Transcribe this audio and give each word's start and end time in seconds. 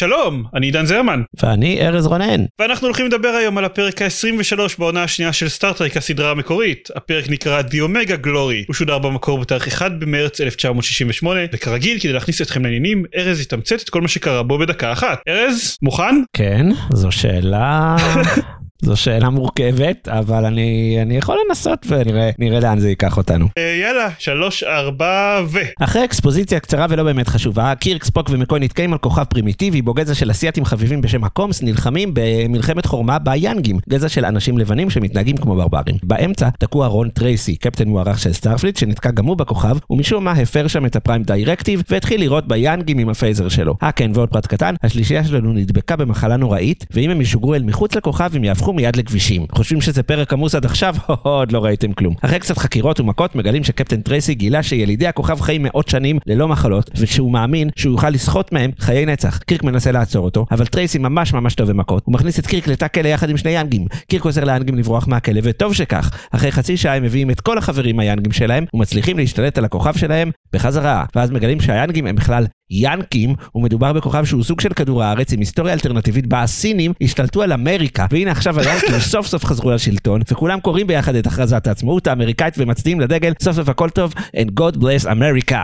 שלום, 0.00 0.44
אני 0.54 0.66
עידן 0.66 0.86
זרמן. 0.86 1.22
ואני 1.42 1.80
ארז 1.86 2.06
רונן. 2.06 2.44
ואנחנו 2.58 2.86
הולכים 2.86 3.06
לדבר 3.06 3.28
היום 3.28 3.58
על 3.58 3.64
הפרק 3.64 4.02
ה-23 4.02 4.58
בעונה 4.78 5.02
השנייה 5.02 5.32
של 5.32 5.48
סטארט-טרק 5.48 5.96
הסדרה 5.96 6.30
המקורית. 6.30 6.88
הפרק 6.96 7.30
נקרא 7.30 7.60
The 7.60 7.74
Omega 7.74 8.26
Glory. 8.26 8.64
הוא 8.66 8.74
שודר 8.74 8.98
במקור 8.98 9.38
בתאריך 9.38 9.68
1 9.68 9.92
במרץ 9.98 10.40
1968, 10.40 11.40
וכרגיל 11.52 11.98
כדי 12.00 12.12
להכניס 12.12 12.42
אתכם 12.42 12.64
לעניינים, 12.64 13.04
ארז 13.16 13.40
יתמצת 13.40 13.82
את 13.82 13.90
כל 13.90 14.00
מה 14.00 14.08
שקרה 14.08 14.42
בו 14.42 14.58
בדקה 14.58 14.92
אחת. 14.92 15.18
ארז, 15.28 15.76
מוכן? 15.82 16.14
כן, 16.36 16.66
זו 16.92 17.10
שאלה 17.10 17.96
זו 18.82 18.96
שאלה 18.96 19.30
מורכבת, 19.30 20.08
אבל 20.08 20.44
אני, 20.44 20.98
אני 21.02 21.16
יכול 21.16 21.36
לנסות 21.48 21.86
ונראה 21.88 22.60
לאן 22.60 22.78
זה 22.78 22.88
ייקח 22.88 23.16
אותנו. 23.16 23.46
אה, 23.58 23.78
יאללה, 23.82 24.08
שלוש, 24.18 24.62
ארבע 24.62 25.40
ו... 25.48 25.58
אחרי 25.80 26.04
אקספוזיציה 26.04 26.60
קצרה 26.60 26.86
ולא 26.90 27.02
באמת 27.02 27.28
חשובה, 27.28 27.74
קירק, 27.74 28.04
ספוק 28.04 28.30
ומקוי 28.30 28.60
נתקעים 28.60 28.92
על 28.92 28.98
כוכב 28.98 29.24
פרימיטיבי 29.24 29.82
בו 29.82 29.94
גזע 29.94 30.14
של 30.14 30.30
אסייתים 30.30 30.64
חביבים 30.64 31.00
בשם 31.00 31.24
הקומס 31.24 31.62
נלחמים 31.62 32.10
במלחמת 32.14 32.86
חורמה 32.86 33.18
ביאנגים, 33.18 33.78
גזע 33.88 34.08
של 34.08 34.24
אנשים 34.24 34.58
לבנים 34.58 34.90
שמתנהגים 34.90 35.36
כמו 35.36 35.56
ברברים. 35.56 35.96
באמצע 36.02 36.48
תקוע 36.58 36.86
רון 36.86 37.08
טרייסי, 37.08 37.56
קפטן 37.56 37.88
מוערך 37.88 38.18
של 38.18 38.32
Starfleet, 38.32 38.76
שנתקע 38.76 39.10
גם 39.10 39.24
הוא 39.24 39.36
בכוכב, 39.36 39.76
ומשום 39.90 40.24
מה 40.24 40.32
הפר 40.32 40.66
שם 40.66 40.86
את 40.86 40.96
ה 40.96 41.00
prime 41.00 41.22
directive, 41.22 41.82
והתחיל 41.90 42.20
לירות 42.20 42.48
ביאנגים 42.48 42.98
עם 42.98 43.08
ה 43.08 43.14
phaser 43.14 43.48
שלו. 43.48 43.74
אה 43.82 43.92
כן, 43.92 44.10
ועוד 44.14 44.28
פרט 44.28 44.46
קטן, 44.46 44.74
השלישייה 44.82 45.24
שלנו 45.24 45.52
נדבקה 45.52 45.96
במחלה 45.96 46.36
נוראית, 46.36 46.86
ואם 46.90 47.10
הם 47.10 47.20
ישוגרו 47.20 47.54
אל 47.54 47.62
מחוץ 47.62 47.94
לכוכב 47.94 48.30
הם 48.36 48.44
יהפכו 48.44 48.69
מיד 48.72 48.96
לגבישים. 48.96 49.46
חושבים 49.52 49.80
שזה 49.80 50.02
פרק 50.02 50.32
עמוס 50.32 50.54
עד 50.54 50.64
עכשיו? 50.64 50.94
עוד 51.22 51.52
לא 51.52 51.64
ראיתם 51.64 51.92
כלום. 51.92 52.14
אחרי 52.22 52.38
קצת 52.38 52.58
חקירות 52.58 53.00
ומכות 53.00 53.34
מגלים 53.36 53.64
שקפטן 53.64 54.00
טרייסי 54.00 54.34
גילה 54.34 54.62
שילידי 54.62 55.06
הכוכב 55.06 55.40
חיים 55.40 55.62
מאות 55.62 55.88
שנים 55.88 56.18
ללא 56.26 56.48
מחלות, 56.48 56.90
ושהוא 56.96 57.32
מאמין 57.32 57.70
שהוא 57.76 57.92
יוכל 57.92 58.10
לסחוט 58.10 58.52
מהם 58.52 58.70
חיי 58.78 59.06
נצח. 59.06 59.38
קירק 59.38 59.64
מנסה 59.64 59.92
לעצור 59.92 60.24
אותו, 60.24 60.46
אבל 60.50 60.66
טרייסי 60.66 60.98
ממש 60.98 61.32
ממש 61.32 61.54
טוב 61.54 61.70
במכות. 61.70 62.02
הוא 62.06 62.14
מכניס 62.14 62.38
את 62.38 62.46
קירק 62.46 62.68
לתא 62.68 62.88
כלא 62.88 63.08
יחד 63.08 63.30
עם 63.30 63.36
שני 63.36 63.50
יאנגים. 63.50 63.86
קירק 64.08 64.24
עוזר 64.24 64.44
ליאנגים 64.44 64.74
לברוח 64.74 65.08
מהכלא, 65.08 65.40
וטוב 65.44 65.74
שכך. 65.74 66.10
אחרי 66.30 66.52
חצי 66.52 66.76
שעה 66.76 66.96
הם 66.96 67.02
מביאים 67.02 67.30
את 67.30 67.40
כל 67.40 67.58
החברים 67.58 68.00
היאנגים 68.00 68.32
שלהם, 68.32 68.64
ומצליחים 68.74 69.18
להשתלט 69.18 69.58
על 69.58 69.64
הכוכב 69.64 69.96
שלהם 69.96 70.30
בחזרה. 70.52 71.04
ואז 71.14 71.30
מגלים 71.30 71.60
שהיאנגים 71.60 72.06
הם 72.06 72.16
בכלל 72.16 72.46
ינקים, 72.70 73.34
ומדובר 73.54 73.92
בכוכב 73.92 74.24
שהוא 74.24 74.44
סוג 74.44 74.60
של 74.60 74.72
כדור 74.72 75.02
הארץ 75.02 75.32
עם 75.32 75.40
היסטוריה 75.40 75.74
אלטרנטיבית 75.74 76.26
בה 76.26 76.42
הסינים 76.42 76.92
השתלטו 77.00 77.42
על 77.42 77.52
אמריקה, 77.52 78.06
והנה 78.10 78.30
עכשיו 78.30 78.60
היאנקים 78.60 78.98
סוף 79.12 79.26
סוף 79.26 79.44
חזרו 79.44 79.70
לשלטון, 79.70 80.20
וכולם 80.30 80.60
קוראים 80.60 80.86
ביחד 80.86 81.14
את 81.14 81.26
הכרזת 81.26 81.66
העצמאות 81.66 82.06
האמריקאית 82.06 82.54
ומצדיעים 82.58 83.00
לדגל, 83.00 83.32
סוף 83.42 83.56
סוף 83.56 83.68
הכל 83.68 83.90
טוב, 83.90 84.14
and 84.36 84.50
God 84.60 84.76
bless 84.76 85.04
America. 85.04 85.54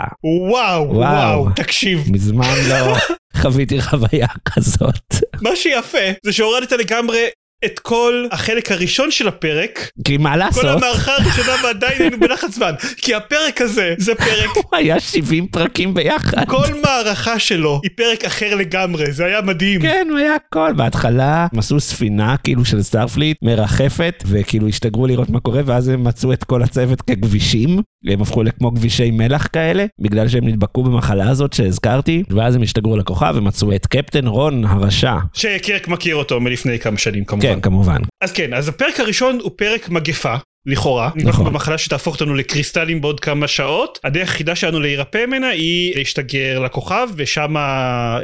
וואו, 0.50 0.82
וואו, 0.82 0.96
וואו, 0.96 1.48
תקשיב. 1.56 2.04
מזמן 2.12 2.54
לא 2.68 2.96
חוויתי 3.42 3.82
חוויה 3.82 4.28
כזאת. 4.44 5.14
מה 5.42 5.50
שיפה 5.56 5.98
זה 6.24 6.32
שהורדת 6.32 6.72
לגמרי 6.72 7.26
את 7.64 7.78
כל 7.78 8.26
החלק 8.32 8.72
הראשון 8.72 9.10
של 9.10 9.28
הפרק. 9.28 9.90
כי 10.04 10.16
מה 10.16 10.36
לעשות? 10.36 10.62
כל 10.62 10.68
המערכה 10.68 11.12
הראשונה 11.12 11.52
ועדיין 11.64 12.02
היינו 12.02 12.20
בלחץ 12.20 12.54
זמן. 12.54 12.72
כי 12.96 13.14
הפרק 13.14 13.60
הזה 13.60 13.94
זה 13.98 14.14
פרק... 14.14 14.50
הוא 14.56 14.64
היה 14.72 15.00
70 15.00 15.46
פרקים 15.46 15.94
ביחד. 15.94 16.44
כל 16.48 16.66
מערכה 16.82 17.38
שלו 17.38 17.80
היא 17.82 17.90
פרק 17.96 18.24
אחר 18.24 18.54
לגמרי, 18.54 19.12
זה 19.12 19.24
היה 19.24 19.40
מדהים. 19.42 19.82
כן, 19.82 20.06
הוא 20.10 20.18
היה 20.18 20.34
הכל. 20.34 20.72
בהתחלה 20.76 21.46
הם 21.52 21.58
עשו 21.58 21.80
ספינה 21.80 22.36
כאילו 22.36 22.64
של 22.64 22.82
Starfleet 22.82 23.36
מרחפת, 23.42 24.24
וכאילו 24.26 24.68
השתגרו 24.68 25.06
לראות 25.06 25.30
מה 25.30 25.40
קורה, 25.40 25.60
ואז 25.66 25.88
הם 25.88 26.04
מצאו 26.04 26.32
את 26.32 26.44
כל 26.44 26.62
הצוות 26.62 27.02
כגבישים. 27.02 27.80
הם 28.08 28.22
הפכו 28.22 28.42
לכמו 28.42 28.70
גבישי 28.70 29.10
מלח 29.10 29.48
כאלה, 29.52 29.86
בגלל 30.00 30.28
שהם 30.28 30.48
נדבקו 30.48 30.82
במחלה 30.82 31.28
הזאת 31.28 31.52
שהזכרתי, 31.52 32.22
ואז 32.30 32.54
הם 32.54 32.62
השתגרו 32.62 32.96
לכוכב 32.96 33.34
ומצאו 33.36 33.74
את 33.74 33.86
קפטן 33.86 34.26
רון 34.26 34.64
הרשע. 34.64 35.16
שקירק 35.32 35.88
מכיר 35.88 36.16
אותו 36.16 36.40
מלפני 36.40 36.78
כמה 36.78 36.98
שנים 36.98 37.24
כמובן. 37.24 37.45
כן, 37.54 37.60
כמובן. 37.60 38.00
אז 38.24 38.32
כן, 38.32 38.54
אז 38.54 38.68
הפרק 38.68 39.00
הראשון 39.00 39.38
הוא 39.42 39.50
פרק 39.56 39.88
מגפה. 39.88 40.34
לכאורה, 40.66 41.08
נכון. 41.08 41.26
אנחנו 41.26 41.44
במחלה 41.44 41.78
שתהפוך 41.78 42.14
אותנו 42.14 42.34
לקריסטלים 42.34 43.00
בעוד 43.00 43.20
כמה 43.20 43.48
שעות, 43.48 43.98
הדרך 44.04 44.30
היחידה 44.30 44.54
שלנו 44.54 44.80
להירפא 44.80 45.26
ממנה 45.26 45.48
היא 45.48 45.96
להשתגר 45.96 46.58
לכוכב 46.58 47.08
ושם 47.16 47.54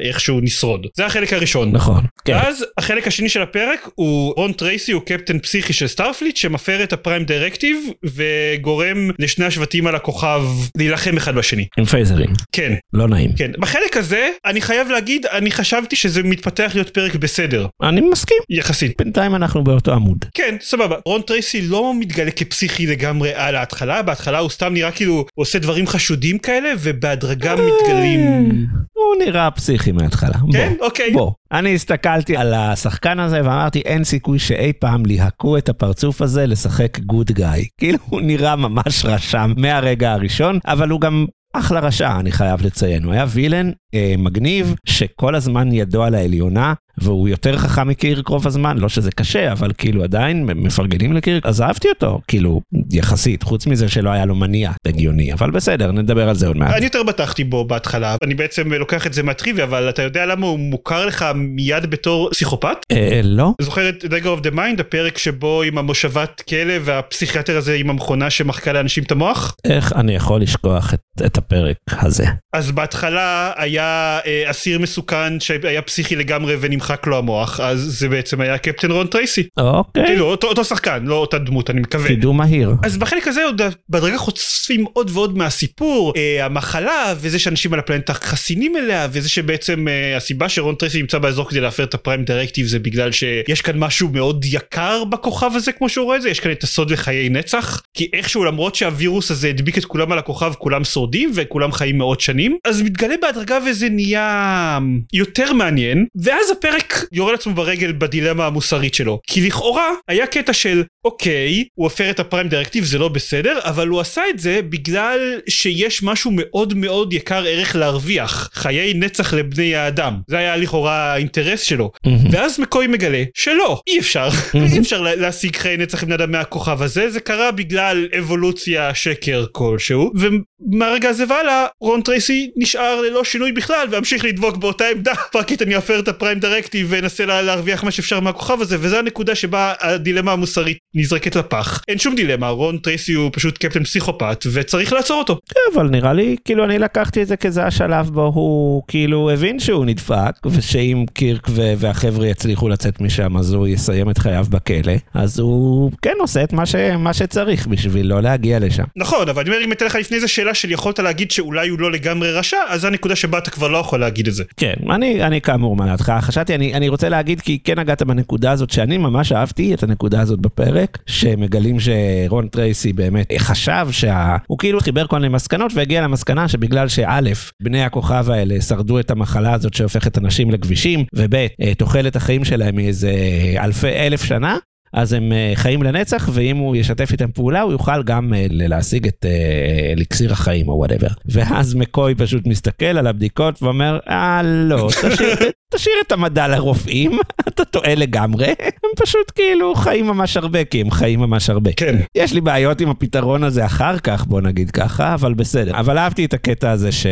איכשהו 0.02 0.40
נשרוד. 0.40 0.86
זה 0.96 1.06
החלק 1.06 1.32
הראשון. 1.32 1.72
נכון. 1.72 2.04
כן. 2.24 2.32
ואז 2.32 2.64
החלק 2.78 3.06
השני 3.06 3.28
של 3.28 3.42
הפרק 3.42 3.88
הוא 3.94 4.34
רון 4.36 4.52
טרייסי 4.52 4.92
הוא 4.92 5.02
קפטן 5.02 5.38
פסיכי 5.38 5.72
של 5.72 5.86
Starfleet 5.86 6.36
שמפר 6.36 6.82
את 6.82 6.92
ה 6.92 6.98
prime 6.98 7.24
directive 7.24 7.76
וגורם 8.04 9.10
לשני 9.18 9.44
השבטים 9.44 9.86
על 9.86 9.94
הכוכב 9.94 10.42
להילחם 10.76 11.16
אחד 11.16 11.34
בשני. 11.34 11.66
עם 11.78 11.84
פייזרים. 11.84 12.30
כן. 12.52 12.74
לא 12.92 13.08
נעים. 13.08 13.30
כן. 13.36 13.50
בחלק 13.58 13.96
הזה 13.96 14.28
אני 14.46 14.60
חייב 14.60 14.88
להגיד 14.88 15.26
אני 15.26 15.50
חשבתי 15.50 15.96
שזה 15.96 16.22
מתפתח 16.22 16.70
להיות 16.74 16.90
פרק 16.90 17.14
בסדר. 17.14 17.66
אני 17.82 18.00
מסכים. 18.00 18.38
יחסית. 18.50 18.92
בינתיים 18.98 19.34
אנחנו 19.34 19.64
באותו 19.64 19.92
עמוד. 19.92 20.24
כן, 20.34 20.56
סבבה. 20.60 20.96
רון 21.06 21.22
טרייסי 21.22 21.62
לא 21.62 21.92
מתגלה 21.98 22.31
כפסיכי 22.32 22.86
לגמרי 22.86 23.34
על 23.34 23.56
ההתחלה, 23.56 24.02
בהתחלה 24.02 24.38
הוא 24.38 24.50
סתם 24.50 24.72
נראה 24.72 24.90
כאילו 24.90 25.14
הוא 25.14 25.24
עושה 25.34 25.58
דברים 25.58 25.86
חשודים 25.86 26.38
כאלה 26.38 26.68
ובהדרגה 26.80 27.54
מתגלים. 27.54 28.66
הוא 28.92 29.24
נראה 29.26 29.50
פסיכי 29.50 29.92
מההתחלה. 29.92 30.38
כן? 30.52 30.72
אוקיי. 30.80 31.12
בוא. 31.12 31.32
אני 31.52 31.74
הסתכלתי 31.74 32.36
על 32.36 32.54
השחקן 32.54 33.18
הזה 33.20 33.40
ואמרתי 33.44 33.80
אין 33.80 34.04
סיכוי 34.04 34.38
שאי 34.38 34.72
פעם 34.72 35.06
ליהקו 35.06 35.58
את 35.58 35.68
הפרצוף 35.68 36.22
הזה 36.22 36.46
לשחק 36.46 36.98
good 36.98 37.30
guy. 37.32 37.64
כאילו 37.80 37.98
הוא 38.08 38.20
נראה 38.20 38.56
ממש 38.56 39.04
רשע 39.04 39.52
מהרגע 39.56 40.12
הראשון, 40.12 40.58
אבל 40.66 40.88
הוא 40.88 41.00
גם 41.00 41.26
אחלה 41.52 41.80
רשע 41.80 42.20
אני 42.20 42.32
חייב 42.32 42.62
לציין, 42.66 43.04
הוא 43.04 43.12
היה 43.12 43.24
villain 43.28 43.70
אה, 43.94 44.14
מגניב 44.18 44.74
שכל 44.86 45.34
הזמן 45.34 45.72
ידו 45.72 46.02
על 46.02 46.14
העליונה 46.14 46.74
והוא 46.98 47.28
יותר 47.28 47.58
חכם 47.58 47.88
מקירק 47.88 48.28
רוב 48.28 48.46
הזמן, 48.46 48.78
לא 48.78 48.88
שזה 48.88 49.10
קשה, 49.10 49.52
אבל 49.52 49.70
כאילו 49.78 50.04
עדיין 50.04 50.44
מפרגנים 50.44 51.12
לקירק, 51.12 51.46
אז 51.46 51.60
אהבתי 51.60 51.88
אותו, 51.88 52.20
כאילו, 52.28 52.60
יחסית, 52.90 53.42
חוץ 53.42 53.66
מזה 53.66 53.88
שלא 53.88 54.10
היה 54.10 54.24
לו 54.24 54.34
מניע 54.34 54.70
הגיוני, 54.86 55.32
אבל 55.32 55.50
בסדר, 55.50 55.92
נדבר 55.92 56.28
על 56.28 56.34
זה 56.34 56.46
עוד 56.46 56.56
מעט. 56.56 56.74
אני 56.74 56.84
יותר 56.84 57.02
בטחתי 57.02 57.44
בו 57.44 57.64
בהתחלה, 57.64 58.16
אני 58.22 58.34
בעצם 58.34 58.72
לוקח 58.72 59.06
את 59.06 59.12
זה 59.12 59.22
מהטריוויה, 59.22 59.64
אבל 59.64 59.88
אתה 59.88 60.02
יודע 60.02 60.26
למה 60.26 60.46
הוא 60.46 60.58
מוכר 60.58 61.06
לך 61.06 61.26
מיד 61.34 61.90
בתור 61.90 62.30
פסיכופת? 62.30 62.76
אה, 62.92 63.20
לא. 63.24 63.52
זוכר 63.60 63.88
את 63.88 64.04
Dagger 64.04 64.40
of 64.40 64.46
the 64.46 64.54
Mind, 64.54 64.80
הפרק 64.80 65.18
שבו 65.18 65.62
עם 65.62 65.78
המושבת 65.78 66.42
כלא 66.48 66.74
והפסיכיאטר 66.80 67.56
הזה 67.56 67.74
עם 67.74 67.90
המכונה 67.90 68.30
שמחקה 68.30 68.72
לאנשים 68.72 69.04
את 69.04 69.12
המוח? 69.12 69.54
איך 69.64 69.92
אני 69.92 70.14
יכול 70.14 70.40
לשכוח 70.40 70.94
את, 70.94 71.00
את 71.26 71.38
הפרק 71.38 71.76
הזה? 71.88 72.26
אז 72.52 72.70
בהתחלה 72.70 73.52
היה 73.56 74.18
אה, 74.26 74.50
אסיר 74.50 74.78
מסוכן 74.78 75.40
שהיה 75.40 75.82
פסיכי 75.82 76.16
לגמרי 76.16 76.56
ונמ 76.60 76.80
נמחק 76.82 77.06
לו 77.06 77.18
המוח 77.18 77.60
אז 77.60 77.80
זה 77.80 78.08
בעצם 78.08 78.40
היה 78.40 78.58
קפטן 78.58 78.90
רון 78.90 79.06
טרייסי. 79.06 79.42
אוקיי. 79.56 80.06
כאילו 80.06 80.24
אותו, 80.24 80.46
אותו 80.46 80.64
שחקן 80.64 81.04
לא 81.04 81.14
אותה 81.14 81.38
דמות 81.38 81.70
אני 81.70 81.80
מקווה. 81.80 82.08
קידום 82.08 82.36
מהיר. 82.36 82.70
אז 82.84 82.96
בחלק 82.96 83.28
הזה 83.28 83.44
עוד 83.44 83.62
בדרגה 83.88 84.18
חושפים 84.18 84.84
עוד 84.92 85.10
ועוד 85.14 85.38
מהסיפור 85.38 86.12
אה, 86.16 86.44
המחלה 86.44 87.14
וזה 87.16 87.38
שאנשים 87.38 87.72
על 87.72 87.78
הפלנטה 87.78 88.14
חסינים 88.14 88.76
אליה 88.76 89.08
וזה 89.12 89.28
שבעצם 89.28 89.88
אה, 89.88 90.16
הסיבה 90.16 90.48
שרון 90.48 90.74
טרייסי 90.74 91.00
נמצא 91.00 91.18
באזור 91.18 91.48
כדי 91.48 91.60
להפר 91.60 91.84
את 91.84 91.94
הפריים 91.94 92.24
דירקטיב 92.24 92.66
זה 92.66 92.78
בגלל 92.78 93.12
שיש 93.12 93.62
כאן 93.62 93.78
משהו 93.78 94.08
מאוד 94.08 94.44
יקר 94.44 95.04
בכוכב 95.04 95.50
הזה 95.54 95.72
כמו 95.72 95.88
שהוא 95.88 96.04
רואה 96.04 96.16
את 96.16 96.22
זה 96.22 96.30
יש 96.30 96.40
כאן 96.40 96.52
את 96.52 96.62
הסוד 96.62 96.90
לחיי 96.90 97.28
נצח 97.28 97.82
כי 97.94 98.10
איכשהו 98.12 98.44
למרות 98.44 98.74
שהווירוס 98.74 99.30
הזה 99.30 99.48
הדביק 99.48 99.78
את 99.78 99.84
כולם 99.84 100.12
על 100.12 100.18
הכוכב 100.18 100.52
כולם 100.58 100.84
שורדים 100.84 101.30
וכולם 101.34 101.72
חיים 101.72 101.98
מאות 101.98 102.20
שנים 102.20 102.58
אז 102.64 102.82
מתגלה 102.82 103.14
בהדרגה 103.22 103.58
וזה 103.66 103.88
נהיה 103.88 104.78
יותר 105.12 105.52
מעניין 105.52 106.06
ואז 106.22 106.50
הפרק 106.50 106.71
הפרק 106.72 107.04
יורה 107.12 107.32
לעצמו 107.32 107.54
ברגל 107.54 107.92
בדילמה 107.92 108.46
המוסרית 108.46 108.94
שלו. 108.94 109.20
כי 109.26 109.46
לכאורה 109.46 109.90
היה 110.08 110.26
קטע 110.26 110.52
של 110.52 110.82
אוקיי, 111.04 111.64
הוא 111.74 111.86
הפר 111.86 112.10
את 112.10 112.20
הפריים 112.20 112.48
דירקטיב, 112.48 112.84
זה 112.84 112.98
לא 112.98 113.08
בסדר, 113.08 113.58
אבל 113.62 113.88
הוא 113.88 114.00
עשה 114.00 114.22
את 114.30 114.38
זה 114.38 114.60
בגלל 114.68 115.40
שיש 115.48 116.02
משהו 116.02 116.30
מאוד 116.34 116.74
מאוד 116.74 117.12
יקר 117.12 117.44
ערך 117.46 117.76
להרוויח, 117.76 118.50
חיי 118.54 118.94
נצח 118.94 119.34
לבני 119.34 119.76
האדם. 119.76 120.14
זה 120.28 120.38
היה 120.38 120.56
לכאורה 120.56 121.12
האינטרס 121.12 121.60
שלו. 121.62 121.90
ואז 122.32 122.60
מקוי 122.60 122.86
מגלה 122.86 123.22
שלא, 123.34 123.80
אי 123.86 123.98
אפשר, 123.98 124.28
אי 124.54 124.78
אפשר 124.78 125.00
לה- 125.00 125.14
להשיג 125.14 125.56
חיי 125.56 125.76
נצח 125.76 126.02
לבני 126.02 126.14
אדם 126.14 126.32
מהכוכב 126.32 126.82
הזה, 126.82 127.10
זה 127.10 127.20
קרה 127.20 127.50
בגלל 127.50 128.08
אבולוציה 128.18 128.94
שקר 128.94 129.44
כלשהו, 129.52 130.12
ומהרגע 130.14 131.08
הזה 131.08 131.24
והלאה, 131.28 131.66
רון 131.80 132.02
טרייסי 132.02 132.50
נשאר 132.56 133.00
ללא 133.00 133.24
שינוי 133.24 133.52
בכלל, 133.52 133.86
והמשיך 133.90 134.24
לדבוק 134.24 134.56
באותה 134.56 134.84
עמדה, 134.88 135.14
fuck 135.32 135.52
it 135.52 135.62
אני 135.62 135.78
אפר 135.78 135.98
את 135.98 136.08
ה 136.08 136.13
prime 136.13 136.38
directive 136.38 136.61
ואנסה 136.88 137.26
לה- 137.26 137.42
להרוויח 137.42 137.84
מה 137.84 137.90
שאפשר 137.90 138.20
מהכוכב 138.20 138.56
הזה, 138.60 138.76
וזו 138.80 138.96
הנקודה 138.98 139.34
שבה 139.34 139.72
הדילמה 139.80 140.32
המוסרית 140.32 140.78
נזרקת 140.94 141.36
לפח. 141.36 141.82
אין 141.88 141.98
שום 141.98 142.14
דילמה, 142.14 142.48
רון 142.48 142.78
טרייסי 142.78 143.12
הוא 143.12 143.30
פשוט 143.32 143.58
קפטן 143.58 143.84
פסיכופת, 143.84 144.46
וצריך 144.52 144.92
לעצור 144.92 145.18
אותו. 145.18 145.38
אבל 145.74 145.88
נראה 145.88 146.12
לי, 146.12 146.36
כאילו 146.44 146.64
אני 146.64 146.78
לקחתי 146.78 147.22
את 147.22 147.28
זה 147.28 147.36
כזה 147.36 147.64
השלב 147.64 148.10
בו 148.10 148.32
הוא 148.34 148.82
כאילו 148.88 149.30
הבין 149.30 149.60
שהוא 149.60 149.84
נדפק, 149.86 150.32
ושאם 150.46 151.04
קירק 151.12 151.46
ו- 151.50 151.72
והחבר'ה 151.78 152.26
יצליחו 152.26 152.68
לצאת 152.68 153.00
משם 153.00 153.36
אז 153.36 153.52
הוא 153.52 153.66
יסיים 153.66 154.10
את 154.10 154.18
חייו 154.18 154.46
בכלא, 154.50 154.92
אז 155.14 155.38
הוא 155.38 155.92
כן 156.02 156.14
עושה 156.20 156.44
את 156.44 156.52
מה, 156.52 156.66
ש- 156.66 156.74
מה 156.98 157.12
שצריך 157.14 157.66
בשביל 157.66 158.06
לא 158.06 158.20
להגיע 158.22 158.58
לשם. 158.58 158.84
נכון, 158.96 159.28
אבל 159.28 159.42
אני 159.42 159.50
אומר, 159.50 159.64
אם 159.64 159.72
אתן 159.72 159.86
לך 159.86 159.94
לפני 159.94 160.20
זה 160.20 160.28
שאלה 160.28 160.54
של 160.54 160.70
יכולת 160.70 160.98
להגיד 160.98 161.30
שאולי 161.30 161.68
הוא 161.68 161.80
לא 161.80 161.92
לגמרי 161.92 162.32
רשע, 162.32 162.56
אז 162.68 162.80
זו 162.80 162.86
הנקודה 162.86 163.16
שבה 163.16 163.38
אתה 163.38 163.50
כבר 163.50 163.68
לא 163.68 163.78
יכול 163.78 164.00
להגיד 164.00 164.28
את 164.28 164.34
זה. 164.34 164.44
כן, 164.56 164.74
אני, 164.90 165.22
אני 165.24 165.40
כאמור 165.40 165.76
מהדעתך, 165.76 166.12
חשבתי, 166.20 166.51
אני, 166.54 166.74
אני 166.74 166.88
רוצה 166.88 167.08
להגיד 167.08 167.40
כי 167.40 167.58
כן 167.64 167.78
נגעת 167.78 168.02
בנקודה 168.02 168.50
הזאת 168.50 168.70
שאני 168.70 168.98
ממש 168.98 169.32
אהבתי 169.32 169.74
את 169.74 169.82
הנקודה 169.82 170.20
הזאת 170.20 170.40
בפרק, 170.40 170.98
שמגלים 171.06 171.76
שרון 171.80 172.48
טרייסי 172.48 172.92
באמת 172.92 173.32
חשב 173.38 173.86
שה... 173.90 174.36
הוא 174.46 174.58
כאילו 174.58 174.80
חיבר 174.80 175.06
כל 175.06 175.16
מיני 175.16 175.34
מסקנות 175.34 175.72
והגיע 175.74 176.02
למסקנה 176.02 176.48
שבגלל 176.48 176.88
שא', 176.88 177.20
בני 177.62 177.82
הכוכב 177.82 178.30
האלה 178.30 178.60
שרדו 178.60 179.00
את 179.00 179.10
המחלה 179.10 179.52
הזאת 179.52 179.74
שהופכת 179.74 180.18
אנשים 180.18 180.50
לגבישים, 180.50 181.04
וב', 181.14 181.34
אה, 181.34 181.74
תוחלת 181.78 182.16
החיים 182.16 182.44
שלהם 182.44 182.78
היא 182.78 182.88
איזה 182.88 183.12
אלפי 183.58 183.88
אלף 183.88 184.24
שנה. 184.24 184.56
אז 184.92 185.12
הם 185.12 185.32
אה, 185.32 185.52
חיים 185.54 185.82
לנצח, 185.82 186.28
ואם 186.32 186.56
הוא 186.56 186.76
ישתף 186.76 187.12
איתם 187.12 187.30
פעולה, 187.30 187.60
הוא 187.60 187.72
יוכל 187.72 188.02
גם 188.02 188.34
אה, 188.34 188.46
להשיג 188.50 189.06
את 189.06 189.26
אה, 189.28 189.92
אליקסיר 189.92 190.32
החיים 190.32 190.68
או 190.68 190.74
whatever. 190.74 191.08
ואז 191.26 191.74
מקוי 191.74 192.14
פשוט 192.14 192.46
מסתכל 192.46 192.84
על 192.84 193.06
הבדיקות 193.06 193.62
ואומר, 193.62 193.98
אה 194.08 194.40
לא, 194.44 194.88
תשאיר, 194.90 195.36
תשאיר 195.74 195.94
את 196.06 196.12
המדע 196.12 196.48
לרופאים, 196.48 197.18
אתה 197.48 197.64
טועה 197.64 197.94
לגמרי, 197.94 198.46
הם 198.46 198.90
פשוט 198.96 199.32
כאילו 199.34 199.74
חיים 199.74 200.06
ממש 200.06 200.36
הרבה, 200.36 200.64
כי 200.64 200.80
הם 200.80 200.90
חיים 200.90 201.20
ממש 201.20 201.50
הרבה. 201.50 201.70
כן. 201.76 201.96
יש 202.14 202.32
לי 202.32 202.40
בעיות 202.40 202.80
עם 202.80 202.88
הפתרון 202.88 203.44
הזה 203.44 203.66
אחר 203.66 203.98
כך, 203.98 204.26
בוא 204.26 204.40
נגיד 204.40 204.70
ככה, 204.70 205.14
אבל 205.14 205.34
בסדר. 205.34 205.78
אבל 205.78 205.98
אהבתי 205.98 206.24
את 206.24 206.34
הקטע 206.34 206.70
הזה 206.70 206.92
ש... 206.92 207.06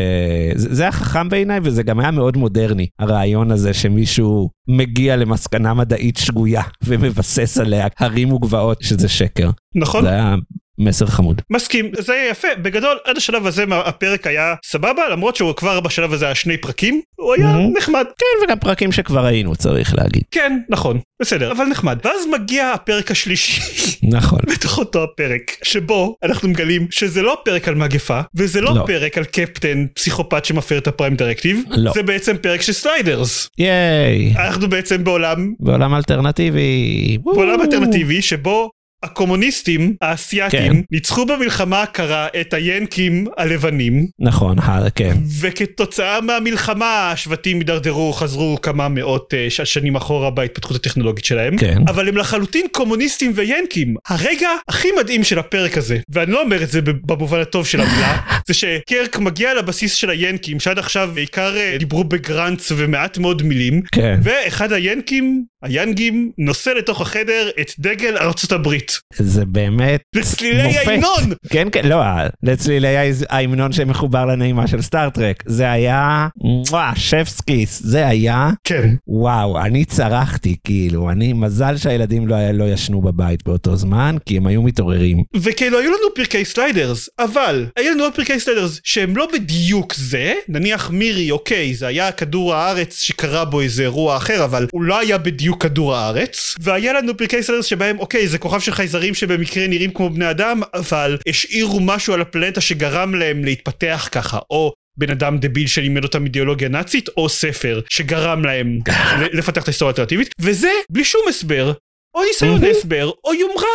זה 0.55 0.75
זה 0.75 0.83
היה 0.83 0.93
חכם 0.93 1.29
בעיניי 1.29 1.61
וזה 1.63 1.83
גם 1.83 2.01
היה 2.01 2.11
מאוד 2.11 2.37
מודרני, 2.37 2.87
הרעיון 2.99 3.51
הזה 3.51 3.75
שמישהו 3.75 4.51
מגיע 4.69 5.17
למסקנה 5.17 5.75
מדעית 5.75 6.17
שגויה 6.17 6.63
ומבסס 6.85 7.59
הרים 7.99 8.33
וגבעות 8.33 8.83
שזה 8.83 9.09
שקר. 9.09 9.51
נכון? 9.75 10.03
זה 10.03 10.09
היה 10.11 10.35
מסר 10.81 11.07
חמוד. 11.07 11.43
מסכים, 11.51 11.91
זה 11.99 12.13
היה 12.13 12.31
יפה, 12.31 12.49
בגדול 12.63 12.99
עד 13.05 13.17
השלב 13.17 13.47
הזה 13.47 13.65
הפרק 13.71 14.27
היה 14.27 14.55
סבבה, 14.65 15.09
למרות 15.09 15.37
שהוא 15.37 15.53
כבר 15.53 15.81
בשלב 15.81 16.13
הזה 16.13 16.25
היה 16.27 16.35
שני 16.35 16.57
פרקים, 16.57 17.01
הוא 17.17 17.35
היה 17.35 17.47
mhm. 17.55 17.79
נחמד. 17.79 18.05
כן, 18.19 18.45
וגם 18.45 18.59
פרקים 18.59 18.93
שכבר 18.93 19.27
היינו, 19.27 19.57
צריך 19.57 19.95
להגיד. 19.99 20.23
כן, 20.31 20.59
נכון, 20.69 20.99
בסדר, 21.23 21.53
אבל 21.53 21.65
נחמד. 21.65 21.99
ואז 22.05 22.27
מגיע 22.33 22.73
הפרק 22.75 23.11
השלישי. 23.11 23.61
נכון. 24.17 24.39
בתוך 24.53 24.79
אותו 24.79 25.03
הפרק, 25.05 25.57
שבו 25.63 26.15
אנחנו 26.23 26.49
מגלים 26.49 26.87
שזה 26.91 27.23
לא 27.23 27.39
פרק 27.45 27.69
על 27.69 27.75
מגפה, 27.75 28.21
וזה 28.35 28.61
לא, 28.61 28.75
לא. 28.75 28.83
פרק 28.87 29.19
על 29.19 29.25
קפטן 29.25 29.87
פסיכופת 29.95 30.45
שמפר 30.45 30.79
את 30.79 30.87
ה 30.87 30.91
prime 30.91 31.15
directive, 31.17 31.63
לא. 31.71 31.93
זה 31.95 32.03
בעצם 32.03 32.37
פרק 32.43 32.63
של 32.63 32.73
סליידרס. 32.73 33.49
ייי, 33.59 34.35
אנחנו 34.37 34.69
בעצם 34.69 35.05
בעולם, 35.05 35.53
בעולם 35.61 35.95
אלטרנטיבי. 35.95 37.19
בעולם. 37.25 37.61
אלטרנטיבי 37.61 38.23
שבו 38.23 38.71
הקומוניסטים 39.03 39.95
האסייתים 40.01 40.73
כן. 40.73 40.81
ניצחו 40.91 41.27
במלחמה 41.27 41.83
הקרה 41.83 42.27
את 42.41 42.55
היאנקים 42.55 43.27
הלבנים, 43.37 44.07
נכון, 44.19 44.59
ה- 44.59 44.91
כן. 44.95 45.17
וכתוצאה 45.41 46.21
מהמלחמה 46.21 47.11
השבטים 47.11 47.59
הידרדרו, 47.59 48.13
חזרו 48.13 48.59
כמה 48.63 48.89
מאות 48.89 49.35
ש- 49.49 49.61
שנים 49.61 49.97
אחורה 49.97 50.31
בהתפתחות 50.31 50.77
הטכנולוגית 50.77 51.25
שלהם. 51.25 51.57
כן. 51.59 51.79
אבל 51.89 52.09
הם 52.09 52.17
לחלוטין 52.17 52.67
קומוניסטים 52.73 53.33
ויאנקים. 53.35 53.95
הרגע 54.09 54.49
הכי 54.69 54.89
מדהים 55.01 55.25
של 55.25 55.39
הפרק 55.39 55.79
הזה, 55.79 55.99
ואני 56.09 56.33
לא 56.33 56.43
אומר 56.43 56.63
את 56.63 56.69
זה 56.71 56.81
במובן 56.83 57.41
הטוב 57.41 57.67
של 57.67 57.81
המילה, 57.81 58.21
זה 58.49 58.55
שקרק 58.55 59.19
מגיע 59.19 59.55
לבסיס 59.55 59.95
של 59.95 60.11
היאנקים, 60.11 60.61
שעד 60.61 60.79
עכשיו 60.79 61.11
בעיקר 61.15 61.57
אה, 61.57 61.77
דיברו 61.79 62.05
בגראנץ 62.05 62.73
ומעט 62.77 63.19
מאוד 63.19 63.43
מילים, 63.43 63.83
כן. 63.93 64.21
ואחד 64.23 64.73
היאנקים, 64.73 65.45
היאנגים, 65.63 66.31
נושא 66.39 66.71
לתוך 66.71 67.01
החדר 67.01 67.51
את 67.61 67.71
דגל 67.79 68.17
ארצות 68.19 68.53
הברית. 68.53 68.90
זה 69.15 69.45
באמת 69.45 70.01
לצלילי. 70.15 70.63
ההמנון! 70.63 71.33
כן, 71.51 71.69
כן, 71.73 71.89
לא, 71.89 72.03
לצלילי 72.43 72.89
ההמנון 73.29 73.73
שמחובר 73.73 74.27
לנעימה 74.27 74.67
של 74.67 74.83
סטאר 74.83 75.13
טרק. 75.13 75.43
זה 75.47 75.71
היה, 75.71 76.29
וואו, 76.71 76.97
שפאסקיס, 76.97 77.83
זה 77.85 78.07
היה, 78.07 78.51
כן. 78.65 78.95
וואו, 79.07 79.61
אני 79.61 79.85
צרחתי, 79.85 80.57
כאילו, 80.65 81.11
אני, 81.11 81.33
מזל 81.33 81.77
שהילדים 81.77 82.29
לא, 82.29 82.51
לא 82.51 82.65
ישנו 82.65 83.03
בבית 83.03 83.45
באותו 83.45 83.77
זמן, 83.77 84.17
כי 84.27 84.37
הם 84.37 84.47
היו 84.47 84.63
מתעוררים. 84.63 85.23
וכאילו 85.37 85.79
היו 85.79 85.91
לנו 85.91 86.15
פרקי 86.15 86.45
סליידרס, 86.45 87.09
אבל 87.19 87.67
היו 87.77 87.95
לנו 87.95 88.03
עוד 88.05 88.15
פרקי 88.15 88.41
סליידרס 88.41 88.81
שהם 88.85 89.17
לא 89.17 89.29
בדיוק 89.33 89.95
זה, 89.95 90.35
נניח 90.49 90.91
מירי 90.91 91.31
אוקיי 91.31 91.75
זה 91.75 91.87
היה 91.87 92.13
כדור 92.13 92.55
הארץ 92.55 93.01
שקרה 93.01 93.45
בו 93.45 93.61
איזה 93.61 93.83
אירוע 93.83 94.17
אחר 94.17 94.45
אבל 94.45 94.67
הוא 94.73 94.83
לא 94.83 94.99
היה 94.99 95.19
בדיוק 95.19 95.63
כדור 95.63 95.97
הארץ, 95.97 96.55
והיה 96.61 96.93
לנו 96.93 97.17
פרקי 97.17 97.43
סליידרס 97.43 97.67
שבהם 97.67 97.99
אוקיי 97.99 98.29
זה 98.29 98.39
כוכב 98.39 98.61
של 98.61 98.73
חייזרים 98.81 99.15
שבמקרה 99.15 99.67
נראים 99.67 99.91
כמו 99.91 100.11
בני 100.11 100.31
אדם 100.31 100.61
אבל 100.75 101.19
השאירו 101.29 101.81
משהו 101.81 102.15
על 102.15 102.21
הפלנטה 102.21 102.61
שגרם 102.61 103.15
להם 103.15 103.45
להתפתח 103.45 104.09
ככה, 104.13 104.39
או 104.51 104.73
בן 104.99 105.11
אדם 105.11 105.39
דביל 105.39 105.67
שלימד 105.67 106.05
אותם 106.05 106.25
אידיאולוגיה 106.25 106.69
נאצית, 106.69 107.09
או 107.17 107.29
ספר 107.29 107.81
שגרם 107.89 108.45
להם 108.45 108.79
לפתח 109.39 109.63
את 109.63 109.69
ההיסטוריה 109.69 109.91
האלטרנטיבית, 109.91 110.35
וזה 110.41 110.71
בלי 110.91 111.05
שום 111.05 111.23
הסבר. 111.29 111.73
או 112.15 112.25
ניסיון. 112.25 112.65
הסבר, 112.65 113.11
או 113.25 113.35
יומרה 113.35 113.69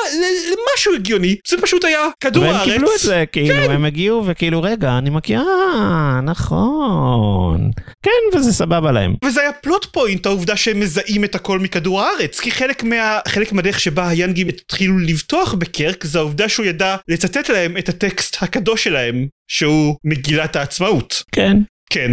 למשהו 0.51 0.93
הגיוני, 0.93 1.35
זה 1.47 1.57
פשוט 1.61 1.83
היה 1.83 2.07
כדור 2.19 2.43
והם 2.43 2.55
הארץ. 2.55 2.69
קיבלו 2.71 2.87
את 2.95 2.99
זה, 2.99 3.23
כאילו, 3.31 3.55
כן. 3.55 3.71
הם 3.71 3.85
הגיעו 3.85 4.23
וכאילו, 4.25 4.61
רגע, 4.61 4.97
אני 4.97 5.09
מכיר, 5.09 5.39
אה, 5.41 6.19
נכון. 6.23 7.71
כן, 8.03 8.37
וזה 8.37 8.53
סבבה 8.53 8.91
להם. 8.91 9.15
וזה 9.25 9.41
היה 9.41 9.51
פלוט 9.51 9.85
פוינט 9.85 10.25
העובדה 10.25 10.57
שהם 10.57 10.79
מזהים 10.79 11.23
את 11.23 11.35
הכל 11.35 11.59
מכדור 11.59 12.01
הארץ 12.01 12.39
כי 12.39 12.51
חלק 12.51 12.83
מה... 12.83 13.19
חלק 13.27 13.53
מהדרך 13.53 13.79
שבה 13.79 14.09
היאנגים 14.09 14.47
התחילו 14.47 14.99
לבטוח 14.99 15.53
בקרק 15.53 16.03
זה 16.03 16.19
העובדה 16.19 16.49
שהוא 16.49 16.65
ידע 16.65 16.95
לצטט 17.07 17.49
להם 17.49 17.77
את 17.77 17.89
הטקסט 17.89 18.37
הקדוש 18.41 18.83
שלהם 18.83 19.27
שהוא 19.47 19.95
מגילת 20.03 20.55
העצמאות. 20.55 21.23
כן. 21.31 21.57
כן. 21.89 22.11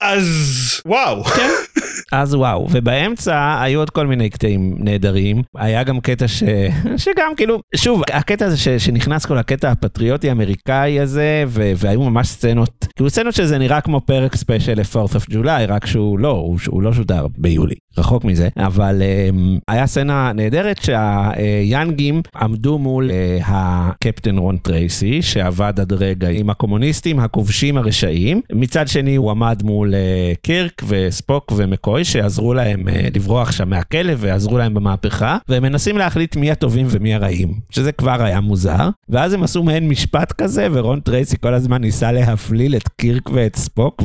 אז 0.00 0.80
וואו. 0.86 1.24
כן. 1.24 1.50
אז 2.12 2.34
וואו, 2.34 2.68
ובאמצע 2.70 3.62
היו 3.62 3.80
עוד 3.80 3.90
כל 3.90 4.06
מיני 4.06 4.30
קטעים 4.30 4.74
נהדרים. 4.78 5.42
היה 5.56 5.82
גם 5.82 6.00
קטע 6.00 6.28
ש... 6.28 6.42
שגם 7.04 7.32
כאילו, 7.36 7.60
שוב, 7.76 8.02
הקטע 8.12 8.46
הזה 8.46 8.56
ש... 8.56 8.68
שנכנס 8.68 9.26
כל 9.26 9.38
הקטע 9.38 9.70
הפטריוטי 9.70 10.28
האמריקאי 10.28 11.00
הזה, 11.00 11.44
ו... 11.46 11.72
והיו 11.76 12.02
ממש 12.02 12.28
סצנות, 12.28 12.86
כאילו 12.96 13.10
סצנות 13.10 13.34
שזה 13.34 13.58
נראה 13.58 13.80
כמו 13.80 14.00
פרק 14.00 14.36
ספיישל 14.36 14.74
ל-4th 14.74 15.14
of 15.14 15.32
July, 15.32 15.68
רק 15.68 15.86
שהוא 15.86 16.18
לא, 16.18 16.30
הוא, 16.30 16.58
הוא 16.66 16.82
לא 16.82 16.92
שודר 16.92 17.26
ביולי, 17.38 17.74
רחוק 17.98 18.24
מזה, 18.24 18.48
אבל 18.56 19.02
um, 19.02 19.60
היה 19.68 19.86
סצנה 19.86 20.32
נהדרת 20.34 20.80
שהיאנגים 20.82 22.22
עמדו 22.36 22.78
מול 22.78 23.10
uh, 23.10 23.44
הקפטן 23.46 24.38
רון 24.38 24.56
טרייסי, 24.56 25.22
שעבד 25.22 25.80
עד 25.80 25.92
רגע 25.92 26.28
עם 26.28 26.50
הקומוניסטים 26.50 27.18
הכובשים 27.18 27.76
הרשעים, 27.76 28.40
מצד 28.52 28.88
שני 28.88 29.16
הוא 29.16 29.30
עמד 29.30 29.62
מול 29.64 29.94
uh, 29.94 30.38
קירק 30.42 30.82
וספוק 30.88 31.52
ומקוי 31.56 32.04
שעזרו 32.04 32.54
להם 32.54 32.88
uh, 32.88 32.92
לברוח 33.14 33.52
שם 33.52 33.70
מהכלא 33.70 34.12
ועזרו 34.16 34.58
להם 34.58 34.74
במהפכה, 34.74 35.38
והם 35.48 35.62
מנסים 35.62 35.98
להחליט 35.98 36.36
מי 36.36 36.50
הטובים 36.50 36.86
ומי 36.90 37.14
הרעים, 37.14 37.54
שזה 37.70 37.92
כבר 37.92 38.22
היה 38.22 38.40
מוזר, 38.40 38.88
ואז 39.08 39.32
הם 39.32 39.42
עשו 39.42 39.62
מעין 39.62 39.88
משפט 39.88 40.32
כזה, 40.32 40.68
ורון 40.72 41.00
טרייסי 41.00 41.36
כל 41.40 41.54
הזמן 41.54 41.80
ניסה 41.80 42.12
להפליל 42.12 42.76
את 42.76 42.88
קירק 42.88 43.30
ואת 43.30 43.56
ספוק 43.56 44.02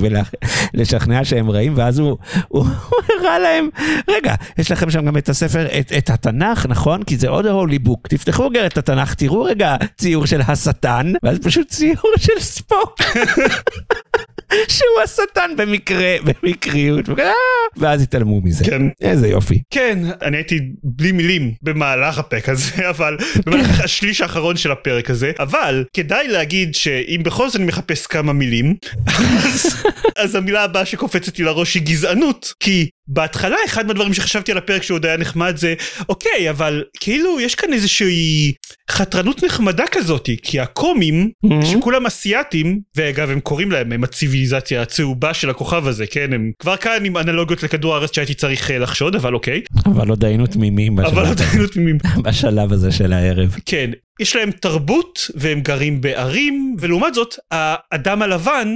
ולשכנע 0.73 1.25
שהם 1.25 1.49
רעים, 1.49 1.73
ואז 1.75 1.99
הוא, 1.99 2.17
הוא 2.47 2.65
הראה 3.19 3.39
להם 3.39 3.69
רגע, 4.07 4.35
יש 4.57 4.71
לכם 4.71 4.91
שם 4.91 5.05
גם 5.05 5.17
את 5.17 5.29
הספר, 5.29 5.79
את, 5.79 5.91
את 5.97 6.09
התנ"ך, 6.09 6.65
נכון? 6.69 7.03
כי 7.03 7.17
זה 7.17 7.29
עוד 7.29 7.45
הולי 7.45 7.79
בוק. 7.79 8.07
תפתחו 8.07 8.47
רגע 8.47 8.65
את 8.65 8.77
התנ"ך, 8.77 9.13
תראו 9.13 9.43
רגע 9.43 9.75
ציור 9.97 10.25
של 10.25 10.41
השטן, 10.47 11.13
ואז 11.23 11.39
פשוט 11.39 11.67
ציור 11.67 12.13
של 12.17 12.39
ספוק. 12.39 12.95
שהוא 14.67 15.01
השטן 15.03 15.51
במקרה, 15.57 16.15
במקריות, 16.23 17.09
"אה", 17.09 17.31
ואז 17.77 18.01
התעלמו 18.01 18.41
מזה. 18.41 18.65
כן. 18.65 18.81
איזה 19.01 19.27
יופי. 19.27 19.61
כן, 19.69 19.99
אני 20.21 20.37
הייתי 20.37 20.59
בלי 20.83 21.11
מילים 21.11 21.53
במהלך 21.61 22.17
הפרק 22.17 22.49
הזה, 22.49 22.89
אבל 22.89 23.17
במהלך 23.45 23.79
השליש 23.85 24.21
האחרון 24.21 24.57
של 24.57 24.71
הפרק 24.71 25.09
הזה, 25.09 25.31
אבל 25.39 25.85
כדאי 25.93 26.27
להגיד 26.27 26.75
שאם 26.75 27.21
בכל 27.23 27.47
זאת 27.49 27.55
אני 27.55 27.65
מחפש 27.65 28.07
כמה 28.07 28.33
מילים, 28.33 28.75
אז, 29.07 29.83
אז 30.17 30.35
המילה 30.35 30.63
הבאה 30.63 30.85
שקופצת 30.85 31.39
לי 31.39 31.45
לראש 31.45 31.75
היא 31.75 31.83
גזענות, 31.83 32.53
כי 32.59 32.89
בהתחלה 33.09 33.55
אחד 33.65 33.87
מהדברים 33.87 34.13
שחשבתי 34.13 34.51
על 34.51 34.57
הפרק 34.57 34.83
שהוא 34.83 34.95
עוד 34.95 35.05
היה 35.05 35.17
נחמד 35.17 35.57
זה 35.57 35.73
אוקיי 36.09 36.49
אבל 36.49 36.83
כאילו 36.99 37.39
יש 37.39 37.55
כאן 37.55 37.73
איזושהי 37.73 38.53
חתרנות 38.91 39.43
נחמדה 39.43 39.83
כזאתי 39.91 40.37
כי 40.43 40.59
הקומים 40.59 41.31
שכולם 41.63 42.05
אסיאתים 42.05 42.79
ואגב 42.95 43.29
הם 43.29 43.39
קוראים 43.39 43.71
להם 43.71 43.91
הם 43.91 44.03
הציוויליזציה 44.03 44.81
הצהובה 44.81 45.33
של 45.33 45.49
הכוכב 45.49 45.87
הזה 45.87 46.07
כן? 46.07 46.33
הם 46.33 46.51
כבר 46.59 46.77
כאן 46.77 47.05
עם 47.05 47.17
אנלוגיות 47.17 47.63
לכדור 47.63 47.95
הארץ 47.95 48.15
שהייתי 48.15 48.33
צריך 48.33 48.71
אה, 48.71 48.77
לחשוד 48.79 49.15
אבל 49.15 49.33
אוקיי. 49.33 49.61
אבל 49.85 50.09
עוד 50.09 50.25
היינו 50.25 50.47
תמימים 50.47 50.99
אבל 50.99 51.25
עוד 51.25 51.41
היינו 51.41 51.67
תמימים. 51.67 51.97
בשלב 52.25 52.73
הזה 52.73 52.91
של 52.91 53.13
הערב. 53.13 53.55
כן 53.65 53.91
יש 54.19 54.35
להם 54.35 54.51
תרבות 54.51 55.31
והם 55.35 55.61
גרים 55.61 56.01
בערים 56.01 56.75
ולעומת 56.79 57.13
זאת 57.13 57.35
האדם 57.51 58.21
הלבן 58.21 58.67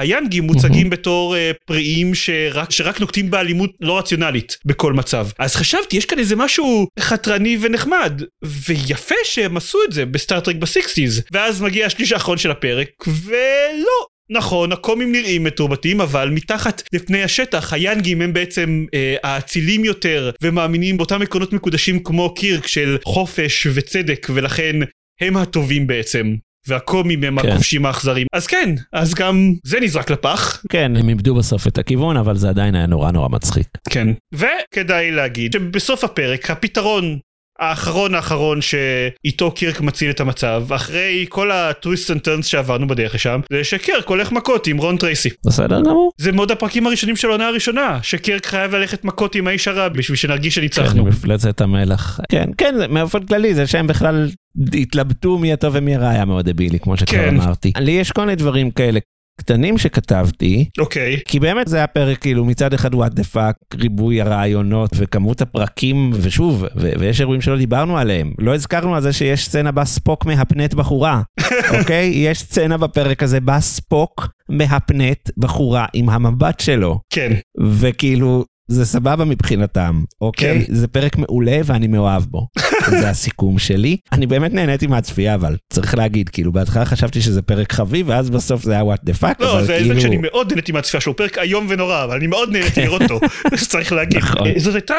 היאנגים 0.00 0.44
מוצגים 0.44 0.90
בתור 0.90 1.36
אה, 1.36 1.50
פראיים 1.66 2.14
שרק, 2.14 2.70
שרק 2.70 3.00
נוקטים 3.00 3.30
באלימות 3.30 3.70
לא 3.80 3.98
רציונלית 3.98 4.58
בכל 4.64 4.92
מצב. 4.92 5.26
אז 5.38 5.56
חשבתי 5.56 5.96
יש 5.96 6.04
כאן 6.04 6.18
איזה 6.18 6.36
משהו 6.36 6.86
חתרני 7.00 7.58
ונחמד 7.60 8.22
ויפה 8.42 9.14
שהם 9.24 9.56
עשו 9.56 9.78
את 9.88 9.92
זה 9.92 10.06
בסטארטרק 10.06 10.56
בסיקסטיז 10.56 11.22
ואז 11.32 11.60
מגיע 11.60 11.86
השליש 11.86 12.12
האחרון 12.12 12.38
של 12.38 12.50
הפרק 12.50 12.88
ולא. 13.06 14.06
נכון, 14.32 14.72
הקומים 14.72 15.12
נראים 15.12 15.44
מתורבתים, 15.44 16.00
אבל 16.00 16.30
מתחת 16.30 16.82
לפני 16.92 17.22
השטח, 17.22 17.72
היאנגים 17.72 18.22
הם 18.22 18.32
בעצם 18.32 18.84
אה, 18.94 19.16
האצילים 19.22 19.84
יותר, 19.84 20.30
ומאמינים 20.42 20.96
באותם 20.96 21.22
עקרונות 21.22 21.52
מקודשים 21.52 22.02
כמו 22.02 22.34
קירק 22.34 22.66
של 22.66 22.98
חופש 23.04 23.66
וצדק, 23.74 24.26
ולכן 24.34 24.76
הם 25.20 25.36
הטובים 25.36 25.86
בעצם. 25.86 26.34
והקומים 26.68 27.24
הם 27.24 27.42
כן. 27.42 27.48
הכובשים 27.48 27.86
האכזרים. 27.86 28.26
אז 28.32 28.46
כן, 28.46 28.74
אז 28.92 29.14
גם 29.14 29.54
זה 29.64 29.80
נזרק 29.80 30.10
לפח. 30.10 30.62
כן, 30.68 30.96
הם 30.96 31.08
איבדו 31.08 31.34
בסוף 31.34 31.66
את 31.66 31.78
הכיוון, 31.78 32.16
אבל 32.16 32.36
זה 32.36 32.48
עדיין 32.48 32.74
היה 32.74 32.86
נורא 32.86 33.10
נורא 33.10 33.28
מצחיק. 33.28 33.66
כן. 33.90 34.08
וכדאי 34.32 35.10
להגיד 35.10 35.52
שבסוף 35.52 36.04
הפרק 36.04 36.50
הפתרון 36.50 37.18
האחרון 37.60 38.14
האחרון 38.14 38.60
שאיתו 38.60 39.50
קירק 39.50 39.80
מציל 39.80 40.10
את 40.10 40.20
המצב 40.20 40.64
אחרי 40.70 41.26
כל 41.28 41.50
ה 41.50 41.59
twists 41.59 42.10
and 42.10 42.20
turns 42.20 42.46
שעברנו 42.46 42.86
בדרך 42.86 43.14
לשם 43.14 43.40
זה 43.52 43.64
שקירק 43.64 44.08
הולך 44.08 44.32
מכות 44.32 44.66
עם 44.66 44.78
רון 44.78 44.96
טרייסי. 44.96 45.28
בסדר 45.46 45.80
גמור. 45.80 46.12
זה 46.16 46.32
מאוד 46.32 46.50
הפרקים 46.50 46.86
הראשונים 46.86 47.16
של 47.16 47.28
העונה 47.28 47.48
הראשונה 47.48 47.98
שקירק 48.02 48.46
חייב 48.46 48.74
ללכת 48.74 49.04
מכות 49.04 49.34
עם 49.34 49.46
האיש 49.46 49.68
הרע 49.68 49.88
בשביל 49.88 50.16
שנרגיש 50.16 50.54
שניצחנו. 50.54 51.02
כן, 51.02 51.08
מפלצת 51.08 51.60
המלך. 51.60 52.20
כן, 52.28 52.50
כן, 52.58 52.74
זה 52.78 52.88
באופן 52.88 53.26
כללי, 53.26 53.54
זה 53.54 53.66
שהם 53.66 53.86
בכלל 53.86 54.28
התלבטו 54.74 55.38
מי 55.38 55.52
הטוב 55.52 55.74
ומי 55.76 55.96
הרע 55.96 56.08
היה 56.08 56.24
מאוד 56.24 56.50
דבילי, 56.50 56.78
כמו 56.78 56.96
שכבר 56.96 57.18
כן. 57.18 57.40
אמרתי. 57.40 57.72
לי 57.78 57.90
יש 57.90 58.12
כל 58.12 58.20
מיני 58.20 58.36
דברים 58.36 58.70
כאלה 58.70 59.00
קטנים 59.40 59.78
שכתבתי, 59.78 60.68
אוקיי. 60.78 61.20
כי 61.28 61.40
באמת 61.40 61.68
זה 61.68 61.76
היה 61.76 61.86
פרק 61.86 62.18
כאילו 62.18 62.44
מצד 62.44 62.74
אחד 62.74 62.94
what 62.94 63.12
the 63.12 63.24
fuck, 63.24 63.56
ריבוי 63.74 64.20
הרעיונות 64.20 64.90
וכמות 64.96 65.40
הפרקים, 65.40 66.10
ושוב, 66.14 66.64
ו- 66.76 66.90
ויש 66.98 67.20
אירועים 67.20 67.40
שלא 67.40 67.56
דיברנו 67.56 67.98
עליהם. 67.98 68.32
לא 68.38 68.54
הזכרנו 68.54 68.94
על 68.94 69.02
זה 69.02 69.12
שיש 69.12 69.46
סצנה 69.46 69.72
בה 69.72 69.84
ספוק 69.84 70.26
מהפנט 70.26 70.74
בחורה, 70.74 71.22
אוקיי? 71.78 72.10
יש 72.14 72.40
סצנה 72.40 72.76
בפרק 72.76 73.22
הזה 73.22 73.40
בה 73.40 73.60
ספוק 73.60 74.28
מהפנט 74.48 75.30
בחורה 75.36 75.86
עם 75.92 76.10
המבט 76.10 76.60
שלו, 76.60 77.00
כן. 77.10 77.32
וכאילו... 77.60 78.44
זה 78.70 78.84
סבבה 78.84 79.24
מבחינתם, 79.24 80.02
אוקיי? 80.20 80.66
כן. 80.66 80.74
זה 80.74 80.88
פרק 80.88 81.18
מעולה 81.18 81.60
ואני 81.64 81.86
מאוהב 81.86 82.22
בו. 82.22 82.46
זה 83.00 83.10
הסיכום 83.10 83.58
שלי. 83.58 83.96
אני 84.12 84.26
באמת 84.26 84.52
נהניתי 84.52 84.86
מהצפייה, 84.86 85.34
אבל 85.34 85.56
צריך 85.72 85.94
להגיד, 85.94 86.28
כאילו 86.28 86.52
בהתחלה 86.52 86.84
חשבתי 86.84 87.22
שזה 87.22 87.42
פרק 87.42 87.72
חביב, 87.72 88.08
ואז 88.08 88.30
בסוף 88.30 88.62
זה 88.62 88.72
היה 88.72 88.84
what 88.84 89.00
the 89.04 89.14
fuck, 89.14 89.40
לא, 89.40 89.52
אבל 89.52 89.66
זה 89.66 89.78
כאילו... 89.80 90.00
שאני 90.00 90.16
מאוד 90.16 90.48
נהניתי 90.48 90.72
מהצפייה 90.72 91.00
שלו, 91.00 91.16
פרק 91.16 91.38
איום 91.38 91.66
ונורא, 91.68 92.04
אבל 92.04 92.16
אני 92.16 92.26
מאוד 92.26 92.50
נהניתי 92.50 92.80
לראות 92.80 93.02
אותו, 93.02 93.20
צריך 93.70 93.92
להגיד. 93.92 94.18
נכון. 94.18 94.46
אה, 94.46 94.52
זאת 94.56 94.74
הייתה 94.74 94.94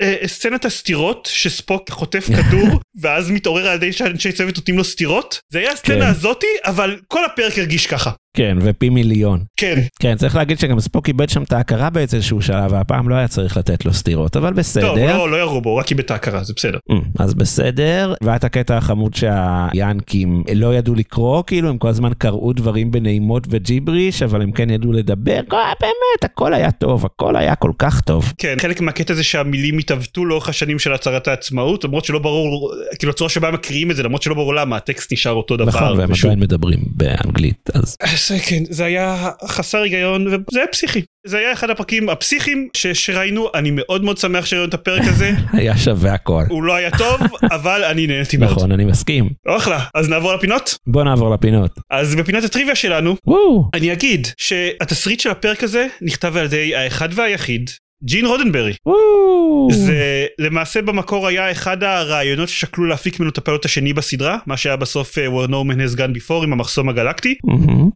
אה, 0.00 0.16
סצנת 0.26 0.64
הסטירות 0.64 1.28
שספוק 1.32 1.90
חוטף 1.90 2.28
כדור, 2.36 2.80
ואז 3.02 3.30
מתעורר 3.30 3.68
על 3.68 3.74
ידי 3.74 3.92
שאנשי 3.92 4.32
צוות 4.32 4.56
נותנים 4.56 4.78
לו 4.78 4.84
סטירות. 4.84 5.38
זה 5.52 5.58
היה 5.58 5.72
הסצנה 5.72 6.04
כן. 6.04 6.10
הזאתי, 6.10 6.46
אבל 6.64 6.96
כל 7.08 7.24
הפרק 7.24 7.58
הרגיש 7.58 7.86
ככה. 7.86 8.10
כן, 8.36 8.58
ופי 8.60 8.88
מיליון. 8.88 9.44
כן, 9.56 9.80
כן, 10.00 10.14
צריך 10.16 10.36
להגיד 10.36 10.58
שגם 10.58 10.80
ספוק 10.80 11.08
איבד 11.08 11.28
שם 11.28 11.42
את 11.42 11.52
ההכרה 11.52 11.90
באיזשהו 11.90 12.42
שלב, 12.42 12.72
והפעם 12.72 13.08
לא 13.08 13.14
היה 13.14 13.28
צריך 13.28 13.56
לתת 13.56 13.84
לו 13.84 13.92
סטירות, 13.92 14.36
אבל 14.36 14.52
בסדר. 14.52 14.86
טוב, 14.86 14.98
לא, 14.98 15.30
לא 15.30 15.36
ירו 15.36 15.60
בו, 15.60 15.70
הוא 15.70 15.78
רק 15.78 15.90
איבד 15.90 16.00
את 16.04 16.10
ההכרה, 16.10 16.44
זה 16.44 16.52
בסדר. 16.56 16.78
Mm, 16.92 16.94
אז 17.18 17.34
בסדר, 17.34 18.14
והיה 18.22 18.36
את 18.36 18.44
הקטע 18.44 18.76
החמוד 18.76 19.14
שהיאנקים 19.14 20.42
לא 20.54 20.74
ידעו 20.74 20.94
לקרוא, 20.94 21.42
כאילו 21.46 21.68
הם 21.68 21.78
כל 21.78 21.88
הזמן 21.88 22.10
קראו 22.18 22.52
דברים 22.52 22.90
בנעימות 22.90 23.46
וג'יבריש, 23.50 24.22
אבל 24.22 24.42
הם 24.42 24.52
כן 24.52 24.70
ידעו 24.70 24.92
לדבר, 24.92 25.40
כל- 25.48 25.56
באמת, 25.80 26.24
הכל 26.24 26.54
היה 26.54 26.70
טוב, 26.70 27.04
הכל 27.06 27.36
היה 27.36 27.54
כל 27.54 27.72
כך 27.78 28.00
טוב. 28.00 28.32
כן, 28.38 28.56
חלק 28.60 28.80
מהקטע 28.80 29.14
זה 29.14 29.24
שהמילים 29.24 29.78
התעוותו 29.78 30.24
לאורך 30.24 30.48
השנים 30.48 30.78
של 30.78 30.92
הצהרת 30.92 31.28
העצמאות, 31.28 31.84
למרות 31.84 32.04
שלא 32.04 32.18
ברור, 32.18 32.72
כאילו 32.98 33.12
הצורה 33.12 33.30
שבה 33.30 33.48
הם 33.48 33.54
מקריאים 33.54 33.90
את 33.90 33.96
זה, 33.96 34.02
למרות 34.02 34.22
שלא 34.22 34.34
ברור 34.34 34.54
למה, 34.54 34.76
הטקסט 34.76 35.12
נשאר 35.12 35.32
אותו 35.32 35.56
דבר. 35.56 35.68
נכון, 35.68 35.98
והם 35.98 36.10
עדיין 36.22 36.40
מדברים 36.40 36.78
באנגלית, 36.86 37.70
אז 37.74 37.96
זה 38.28 38.38
כן, 38.38 38.62
זה 38.70 38.84
היה 38.84 39.30
חסר 39.44 39.78
היגיון 39.78 40.26
וזה 40.26 40.38
היה 40.58 40.66
פסיכי. 40.66 41.02
זה 41.26 41.38
היה 41.38 41.52
אחד 41.52 41.70
הפרקים 41.70 42.08
הפסיכיים 42.08 42.68
ש- 42.76 42.86
שראינו, 42.86 43.48
אני 43.54 43.70
מאוד 43.72 44.04
מאוד 44.04 44.18
שמח 44.18 44.46
שראינו 44.46 44.68
את 44.68 44.74
הפרק 44.74 45.02
הזה, 45.04 45.30
היה 45.52 45.76
שווה 45.78 46.12
הכל. 46.14 46.42
הוא 46.48 46.62
לא 46.62 46.74
היה 46.74 46.90
טוב, 46.98 47.20
אבל 47.56 47.84
אני 47.84 48.06
נהניתי 48.06 48.36
מאוד. 48.36 48.50
נכון, 48.50 48.72
אני 48.72 48.84
מסכים. 48.84 49.28
אחלה, 49.48 49.84
אז 49.94 50.08
נעבור 50.08 50.34
לפינות? 50.34 50.76
בוא 50.86 51.04
נעבור 51.04 51.34
לפינות. 51.34 51.70
אז 51.90 52.14
בפינת 52.14 52.44
הטריוויה 52.44 52.74
שלנו, 52.74 53.16
וואו, 53.26 53.70
אני 53.74 53.92
אגיד 53.92 54.26
שהתסריט 54.36 55.20
של 55.20 55.30
הפרק 55.30 55.62
הזה 55.62 55.86
נכתב 56.02 56.36
על 56.36 56.44
ידי 56.44 56.76
האחד 56.76 57.08
והיחיד, 57.12 57.70
ג'ין 58.02 58.26
רודנברי. 58.26 58.74
זה 59.70 60.26
למעשה 60.38 60.82
במקור 60.82 61.26
היה 61.26 61.50
אחד 61.50 61.84
הרעיונות 61.84 62.48
ששקלו 62.48 62.84
להפיק 62.84 63.20
ממנו 63.20 63.30
את 63.30 63.38
הפיילוט 63.38 63.64
השני 63.64 63.92
בסדרה, 63.92 64.38
מה 64.46 64.56
שהיה 64.56 64.76
בסוף 64.76 65.18
אה, 65.18 65.26
Where 65.26 65.48
No 65.48 65.52
Man 65.52 65.76
Has 65.76 65.98
Gone 65.98 66.16
Before 66.16 66.44
עם 66.44 66.52
המחסום 66.52 66.88
הגלקטי. 66.88 67.34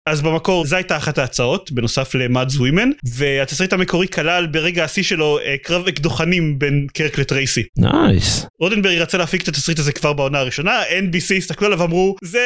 אז 0.06 0.22
במקור 0.22 0.66
זו 0.66 0.76
הייתה 0.76 0.96
אחת 0.96 1.18
ההצעות 1.18 1.72
בנוסף 1.72 2.14
ל 2.14 2.20
Mudd's 2.20 2.56
Women 2.56 2.90
והתסריט 3.04 3.72
המקורי 3.72 4.08
כלל 4.08 4.46
ברגע 4.46 4.84
השיא 4.84 5.02
שלו 5.02 5.38
אה, 5.38 5.56
קרב 5.62 5.88
אקדוחנים 5.88 6.58
בין 6.58 6.86
קירק 6.94 7.18
לטרייסי. 7.18 7.62
נייס. 7.78 8.46
רודנברי 8.60 8.98
רצה 8.98 9.18
להפיק 9.18 9.42
את 9.42 9.48
התסריט 9.48 9.78
הזה 9.78 9.92
כבר 9.92 10.12
בעונה 10.12 10.38
הראשונה 10.38 10.82
NBC 10.82 11.34
הסתכלו 11.36 11.66
עליו 11.66 11.78
ואמרו 11.78 12.16
זה 12.22 12.40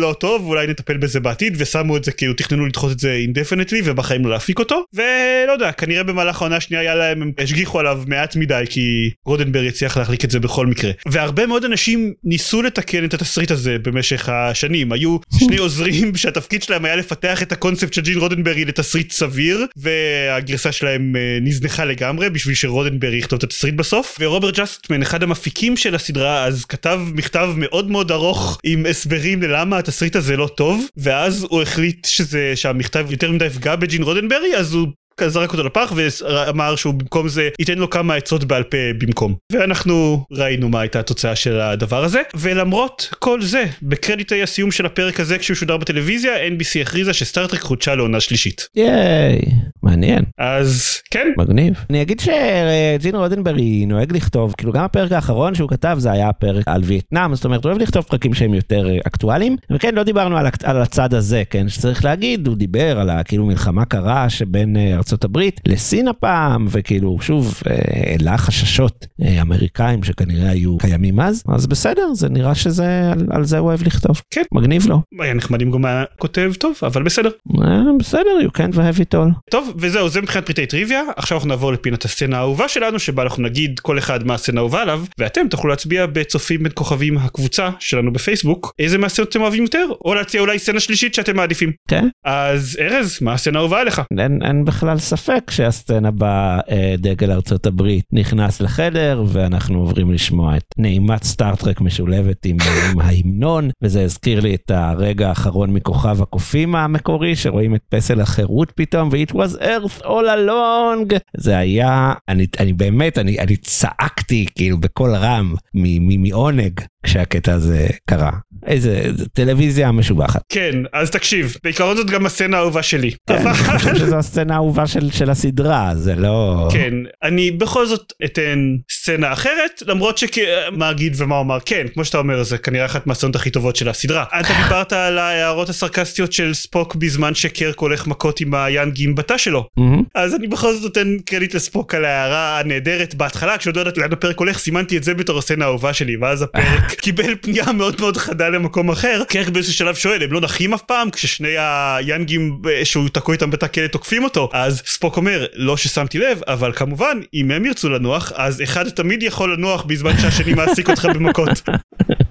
לא 0.00 0.14
טוב 0.20 0.46
אולי 0.46 0.66
נטפל 0.66 0.96
בזה 0.96 1.20
בעתיד 1.20 1.54
ושמו 1.58 1.96
את 1.96 2.04
זה 2.04 2.12
כאילו 2.12 2.34
תכננו 2.34 2.66
לדחות 2.66 2.92
את 2.92 2.98
זה 2.98 3.12
indefinitely 3.12 3.80
ובחיים 3.84 4.24
לא 4.24 4.30
להפיק 4.30 4.58
אותו 4.58 4.84
ולא 4.94 5.52
יודע 5.52 5.72
כנראה 5.72 6.02
במהלך 6.02 6.39
העונה 6.42 6.56
השנייה 6.56 6.80
היה 6.80 6.94
להם 6.94 7.22
הם 7.22 7.32
השגיחו 7.38 7.80
עליו 7.80 8.02
מעט 8.06 8.36
מדי 8.36 8.64
כי 8.70 9.10
רודנברי 9.24 9.68
הצליח 9.68 9.96
להחליק 9.96 10.24
את 10.24 10.30
זה 10.30 10.40
בכל 10.40 10.66
מקרה. 10.66 10.90
והרבה 11.06 11.46
מאוד 11.46 11.64
אנשים 11.64 12.12
ניסו 12.24 12.62
לתקן 12.62 13.04
את 13.04 13.14
התסריט 13.14 13.50
הזה 13.50 13.76
במשך 13.82 14.28
השנים. 14.28 14.92
היו 14.92 15.16
שני 15.38 15.58
עוזרים 15.64 16.16
שהתפקיד 16.16 16.62
שלהם 16.62 16.84
היה 16.84 16.96
לפתח 16.96 17.42
את 17.42 17.52
הקונספט 17.52 17.92
של 17.92 18.02
ג'ין 18.02 18.18
רודנברי 18.18 18.64
לתסריט 18.64 19.12
סביר 19.12 19.66
והגרסה 19.76 20.72
שלהם 20.72 21.16
אה, 21.16 21.38
נזנחה 21.40 21.84
לגמרי 21.84 22.30
בשביל 22.30 22.54
שרודנברי 22.54 23.16
יכתוב 23.16 23.36
את 23.36 23.44
התסריט 23.44 23.74
בסוף. 23.74 24.16
ורוברט 24.20 24.58
ג'סטמן 24.58 25.02
אחד 25.02 25.22
המפיקים 25.22 25.76
של 25.76 25.94
הסדרה 25.94 26.44
אז 26.44 26.64
כתב 26.64 27.00
מכתב 27.14 27.50
מאוד 27.56 27.90
מאוד 27.90 28.10
ארוך 28.10 28.60
עם 28.64 28.86
הסברים 28.86 29.42
ללמה 29.42 29.78
התסריט 29.78 30.16
הזה 30.16 30.36
לא 30.36 30.46
טוב 30.56 30.86
ואז 30.96 31.46
הוא 31.50 31.62
החליט 31.62 32.04
שזה 32.04 32.52
שהמכתב 32.54 33.06
יותר 33.10 33.32
מדי 33.32 33.46
יפגע 33.46 33.76
בג'ין 33.76 34.02
רודנברי 34.02 34.56
אז 34.56 34.72
הוא 34.74 34.88
זרק 35.28 35.52
אותו 35.52 35.62
לפח 35.62 35.92
ואמר 35.96 36.76
שהוא 36.76 36.94
במקום 36.94 37.28
זה 37.28 37.48
ייתן 37.58 37.78
לו 37.78 37.90
כמה 37.90 38.14
עצות 38.14 38.44
בעל 38.44 38.62
פה 38.62 38.76
במקום 38.98 39.34
ואנחנו 39.52 40.24
ראינו 40.32 40.68
מה 40.68 40.80
הייתה 40.80 41.00
התוצאה 41.00 41.36
של 41.36 41.60
הדבר 41.60 42.04
הזה 42.04 42.22
ולמרות 42.34 43.08
כל 43.18 43.42
זה 43.42 43.64
בקרדיטי 43.82 44.42
הסיום 44.42 44.70
של 44.70 44.86
הפרק 44.86 45.20
הזה 45.20 45.38
כשהוא 45.38 45.54
שודר 45.54 45.76
בטלוויזיה 45.76 46.48
NBC 46.48 46.80
הכריזה 46.82 47.12
שסטארטרק 47.12 47.60
חודשה 47.60 47.94
לעונה 47.94 48.20
שלישית 48.20 48.68
ייי. 48.76 49.40
מעניין. 49.82 50.24
אז 50.38 51.00
כן 51.10 51.28
מגניב. 51.38 51.74
אני 51.90 52.02
אגיד 52.02 52.20
שג'ין 52.20 53.16
רודנברי 53.16 53.86
נוהג 53.86 54.16
לכתוב, 54.16 54.54
כאילו 54.56 54.72
גם 54.72 54.84
הפרק 54.84 55.12
האחרון 55.12 55.54
שהוא 55.54 55.70
כתב 55.70 55.96
זה 55.98 56.12
היה 56.12 56.28
הפרק 56.28 56.64
על 56.66 56.82
וייטנאם, 56.84 57.34
זאת 57.34 57.44
אומרת 57.44 57.64
הוא 57.64 57.70
אוהב 57.70 57.82
לכתוב 57.82 58.04
פרקים 58.04 58.34
שהם 58.34 58.54
יותר 58.54 58.90
אה, 58.90 58.98
אקטואליים, 59.06 59.56
וכן 59.70 59.94
לא 59.94 60.02
דיברנו 60.02 60.36
על, 60.36 60.46
על 60.64 60.82
הצד 60.82 61.14
הזה, 61.14 61.42
כן, 61.50 61.68
שצריך 61.68 62.04
להגיד, 62.04 62.46
הוא 62.46 62.56
דיבר 62.56 63.00
על 63.00 63.10
הכאילו 63.10 63.46
מלחמה 63.46 63.84
קרה 63.84 64.30
שבין 64.30 64.76
אה, 64.76 64.96
ארצות 64.96 65.09
ארצות 65.10 65.24
הברית 65.24 65.60
לסין 65.68 66.08
הפעם, 66.08 66.66
וכאילו, 66.70 67.18
שוב, 67.20 67.60
אה, 67.70 67.76
העלה 68.10 68.38
חששות 68.38 69.06
אה, 69.22 69.42
אמריקאים 69.42 70.02
שכנראה 70.02 70.50
היו 70.50 70.78
קיימים 70.78 71.20
אז, 71.20 71.42
אז 71.48 71.66
בסדר, 71.66 72.14
זה 72.14 72.28
נראה 72.28 72.54
שזה, 72.54 73.12
על, 73.12 73.26
על 73.30 73.44
זה 73.44 73.58
הוא 73.58 73.68
אוהב 73.68 73.82
לכתוב. 73.82 74.22
כן. 74.30 74.42
מגניב 74.52 74.86
לו. 74.86 75.02
היה 75.20 75.34
נחמד 75.34 75.62
אם 75.62 75.70
גם 75.70 75.84
היה 75.84 76.04
כותב 76.18 76.52
טוב, 76.58 76.74
אבל 76.82 77.02
בסדר. 77.02 77.30
אה, 77.62 77.80
בסדר, 77.98 78.30
you 78.46 78.58
can't 78.58 78.74
have 78.74 78.98
it 78.98 79.14
all. 79.14 79.50
טוב, 79.50 79.72
וזהו, 79.78 80.08
זה 80.08 80.20
מבחינת 80.20 80.46
פריטי 80.46 80.66
טריוויה. 80.66 81.02
עכשיו 81.16 81.36
אנחנו 81.36 81.48
נעבור 81.48 81.72
לפינת 81.72 82.04
הסצנה 82.04 82.36
האהובה 82.36 82.68
שלנו, 82.68 82.98
שבה 82.98 83.22
אנחנו 83.22 83.42
נגיד 83.42 83.80
כל 83.80 83.98
אחד 83.98 84.26
מה 84.26 84.34
הסצנה 84.34 84.60
האהובה 84.60 84.82
עליו, 84.82 85.04
ואתם 85.18 85.48
תוכלו 85.50 85.70
להצביע 85.70 86.06
בצופים 86.06 86.62
בין 86.62 86.72
כוכבים 86.74 87.18
הקבוצה 87.18 87.70
שלנו 87.78 88.12
בפייסבוק, 88.12 88.72
איזה 88.78 88.98
מהסצנות 88.98 89.28
אתם 89.28 89.40
אוהבים 89.40 89.62
יותר, 89.62 89.86
או 90.04 90.14
להציע 90.14 90.40
אולי 90.40 90.58
סצנה 90.58 90.80
שלישית 90.80 91.14
שאתם 91.14 91.36
מעדיפים. 91.36 91.72
כן. 91.88 92.08
אז 92.24 92.78
ארז, 92.80 93.18
מה 93.20 93.32
הסצנה 93.32 93.58
האהובה 93.58 93.80
עליך? 93.80 94.02
אין, 94.18 94.38
אין 94.42 94.64
בכלל 94.64 94.98
ספק 95.00 95.50
שהסצנה 95.50 96.10
בה 96.10 96.60
אה, 96.70 96.94
דגל 96.98 97.32
ארצות 97.32 97.66
הברית 97.66 98.04
נכנס 98.12 98.60
לחדר 98.60 99.24
ואנחנו 99.26 99.78
עוברים 99.78 100.12
לשמוע 100.12 100.56
את 100.56 100.64
נעימת 100.78 101.24
סטארט-טרק 101.24 101.80
משולבת 101.80 102.46
עם, 102.46 102.56
עם 102.90 103.00
ההמנון 103.00 103.70
וזה 103.82 104.04
הזכיר 104.04 104.40
לי 104.40 104.54
את 104.54 104.70
הרגע 104.70 105.28
האחרון 105.28 105.70
מכוכב 105.70 106.22
הקופים 106.22 106.74
המקורי 106.74 107.36
שרואים 107.36 107.74
את 107.74 107.80
פסל 107.88 108.20
החירות 108.20 108.72
פתאום 108.74 109.08
ו-it 109.12 109.32
was 109.32 109.60
earth 109.60 110.02
all 110.02 110.26
along. 110.36 111.18
זה 111.36 111.58
היה 111.58 112.12
אני, 112.28 112.46
אני 112.60 112.72
באמת 112.72 113.18
אני, 113.18 113.38
אני 113.38 113.56
צעקתי 113.56 114.46
כאילו 114.54 114.78
בקול 114.78 115.14
רם 115.14 115.54
מעונג 115.74 116.80
כשהקטע 117.06 117.52
הזה 117.52 117.86
קרה 118.10 118.30
איזה 118.66 119.02
טלוויזיה 119.32 119.92
משובחת. 119.92 120.40
כן, 120.48 120.76
אז 120.92 121.10
תקשיב, 121.10 121.56
בעיקרון 121.64 121.96
זאת 121.96 122.10
גם 122.10 122.26
הסצנה 122.26 122.56
האהובה 122.56 122.82
שלי. 122.82 123.10
כן, 123.28 123.34
אבל- 123.34 123.50
אני 123.70 123.78
חושב 123.78 123.96
שזו 123.96 124.16
הסצנה 124.16 124.54
האהובה 124.54 124.86
של, 124.86 125.10
של 125.10 125.30
הסדרה 125.30 125.92
זה 125.94 126.14
לא 126.14 126.68
כן, 126.72 126.94
אני 127.22 127.50
בכל 127.50 127.86
זאת 127.86 128.12
אתן 128.24 128.58
סצנה 128.90 129.32
אחרת, 129.32 129.82
למרות 129.86 130.18
שכ... 130.18 130.38
מה 130.72 130.90
אגיד 130.90 131.14
ומה 131.16 131.36
אומר, 131.36 131.58
כן, 131.64 131.86
כמו 131.94 132.04
שאתה 132.04 132.18
אומר, 132.18 132.42
זה 132.42 132.58
כנראה 132.58 132.86
אחת 132.86 133.06
מהסצנות 133.06 133.36
הכי 133.36 133.50
טובות 133.50 133.76
של 133.76 133.88
הסדרה. 133.88 134.24
אתה 134.40 134.48
דיברת 134.64 134.92
על 134.92 135.18
ההערות 135.18 135.68
הסרקסטיות 135.68 136.32
של 136.32 136.54
ספוק 136.54 136.94
בזמן 136.94 137.34
שקרק 137.34 137.78
הולך 137.78 138.06
מכות 138.06 138.40
עם 138.40 138.54
היאנגים 138.54 139.14
בתא 139.14 139.38
שלו. 139.38 139.66
מהמם. 139.76 140.02
אז 140.14 140.34
אני 140.34 140.46
בכל 140.46 140.72
זאת 140.74 140.82
נותן 140.82 141.16
קרדיט 141.24 141.54
לספוק 141.54 141.94
על 141.94 142.04
ההערה 142.04 142.60
הנהדרת 142.60 143.14
בהתחלה, 143.14 143.58
כשעוד 143.58 143.76
לא 143.76 143.80
ידעתי 143.80 144.00
לאן 144.00 144.12
הפרק 144.12 144.38
הולך, 144.38 144.58
סימנתי 144.58 144.96
את 144.96 145.04
זה 145.04 145.14
בתור 145.14 145.38
הסצנה 145.38 145.64
האהובה 145.64 145.92
שלי, 145.92 146.16
ואז 146.16 146.42
הפרק 146.42 146.89
קיבל 146.94 147.34
פנייה 147.40 147.72
מאוד 147.72 148.00
מאוד 148.00 148.16
חדה 148.16 148.48
למקום 148.48 148.90
אחר. 148.90 149.22
קרק 149.28 149.48
באיזשהו 149.48 149.74
שלב 149.74 149.94
שואל, 149.94 150.22
הם 150.22 150.32
לא 150.32 150.40
נחים 150.40 150.74
אף 150.74 150.82
פעם? 150.82 151.10
כששני 151.10 151.54
היאנגים 151.58 152.62
אה, 152.70 152.84
שהוא 152.84 153.08
תקוע 153.08 153.34
איתם 153.34 153.50
בתא 153.50 153.66
כלא 153.66 153.86
תוקפים 153.86 154.24
אותו. 154.24 154.48
אז 154.52 154.82
ספוק 154.86 155.16
אומר, 155.16 155.46
לא 155.54 155.76
ששמתי 155.76 156.18
לב, 156.18 156.40
אבל 156.46 156.72
כמובן, 156.72 157.20
אם 157.34 157.50
הם 157.50 157.66
ירצו 157.66 157.88
לנוח, 157.88 158.32
אז 158.34 158.62
אחד 158.62 158.88
תמיד 158.88 159.22
יכול 159.22 159.52
לנוח 159.52 159.82
בזמן 159.82 160.18
שהשני 160.18 160.54
מעסיק 160.54 160.90
אותך 160.90 161.04
במכות. 161.04 161.48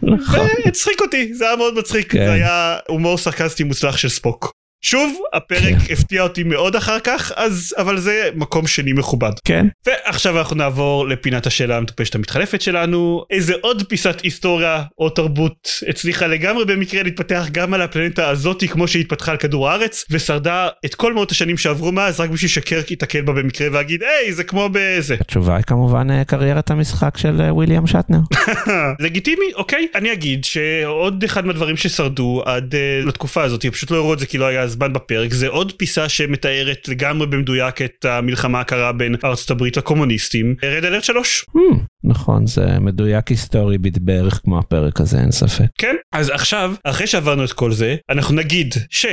נכון. 0.02 0.48
והצחיק 0.66 1.02
אותי, 1.02 1.34
זה 1.34 1.48
היה 1.48 1.56
מאוד 1.56 1.80
מצחיק, 1.80 2.12
כן. 2.12 2.26
זה 2.26 2.32
היה 2.32 2.78
הומור 2.88 3.18
סרקסטי 3.18 3.64
מוצלח 3.64 3.98
של 3.98 4.10
ספוק. 4.10 4.59
שוב, 4.82 5.20
הפרק 5.34 5.62
כן. 5.88 5.94
הפתיע 5.94 6.24
אותי 6.24 6.44
מאוד 6.44 6.76
אחר 6.76 7.00
כך, 7.00 7.32
אז, 7.36 7.76
אבל 7.78 7.98
זה 7.98 8.30
מקום 8.36 8.68
שני 8.68 8.94
מכובד. 8.94 9.32
כן. 9.46 9.68
ועכשיו 9.86 10.40
אנחנו 10.40 10.56
נעבור 10.56 11.08
לפינת 11.08 11.48
השאלה 11.48 11.78
המטופשת 11.78 12.16
המתחלפת 12.16 12.62
שלנו. 12.62 13.24
איזה 13.32 13.54
עוד 13.62 13.84
פיסת 13.88 14.22
היסטוריה 14.22 14.84
או 15.00 15.10
תרבות 15.10 15.70
הצליחה 15.88 16.28
לגמרי 16.28 16.66
במקרה 16.66 17.04
להתפתח 17.04 17.46
גם 17.52 17.74
על 17.74 17.82
הפלנטה 17.82 18.30
הזאתי 18.30 18.68
כמו 18.68 18.88
שהיא 18.88 19.02
התפתחה 19.02 19.32
על 19.32 19.38
כדור 19.38 19.70
הארץ, 19.70 20.06
ושרדה 20.10 20.68
את 20.86 20.96
כל 20.96 21.14
מאות 21.14 21.32
השנים 21.32 21.58
שעברו 21.58 21.92
מאז 21.92 22.20
רק 22.20 22.30
בשביל 22.30 22.50
שקרק 22.50 22.92
ייתקל 22.92 23.22
בה 23.22 23.34
במקרה 23.34 23.68
ויגיד, 23.72 24.04
היי, 24.04 24.34
זה 24.34 24.44
כמו 24.44 24.70
בזה. 24.72 25.16
התשובה 25.22 25.56
היא 25.56 25.64
כמובן 25.64 26.12
אה, 26.12 26.24
קריירת 26.24 26.72
המשחק 26.72 27.18
של 27.18 27.42
אה, 27.42 27.54
וויליאם 27.54 27.88
שטנר. 27.88 28.20
לגיטימי, 29.00 29.54
אוקיי. 29.56 29.88
אני 29.96 30.14
אגיד 30.14 30.44
שעוד 30.44 31.24
אחד 31.24 31.46
מהדברים 31.46 31.78
ששרדו 31.78 32.42
עד 32.46 32.74
uh, 32.74 33.08
לתקופה 33.08 33.44
הזאת, 33.44 33.66
פשוט 33.66 33.92
לא 33.92 33.98
הראו 33.98 34.14
את 34.14 34.20
זה 34.20 34.26
כי 34.26 34.38
לא 34.38 34.46
היה 34.46 34.69
זמן 34.70 34.94
בפרק, 34.94 35.34
זה 35.34 35.48
עוד 35.48 35.72
פיסה 35.72 36.10
שמתארת 36.10 36.88
לגמרי 36.88 37.28
במדויק 37.28 37.82
את 37.82 38.06
המלחמה 38.06 38.60
הקרה 38.60 38.92
בין 38.92 39.16
ארצות 39.24 39.52
הברית 39.52 39.78
לקומוניסטים. 39.78 40.56
Red 40.64 40.86
Alert 40.86 41.04
3. 41.04 41.46
Hmm, 41.50 41.78
נכון, 42.04 42.48
זה 42.48 42.66
מדויק 42.80 43.28
היסטורי 43.28 43.78
בערך 43.78 44.42
כמו 44.44 44.60
הפרק 44.60 45.02
הזה, 45.02 45.20
אין 45.20 45.32
ספק. 45.32 45.66
כן. 45.78 45.96
אז 46.14 46.30
עכשיו, 46.30 46.74
אחרי 46.84 47.08
שעברנו 47.08 47.44
את 47.44 47.54
כל 47.54 47.72
זה, 47.72 47.96
אנחנו 48.10 48.36
נגיד 48.36 48.74
ש... 48.90 49.06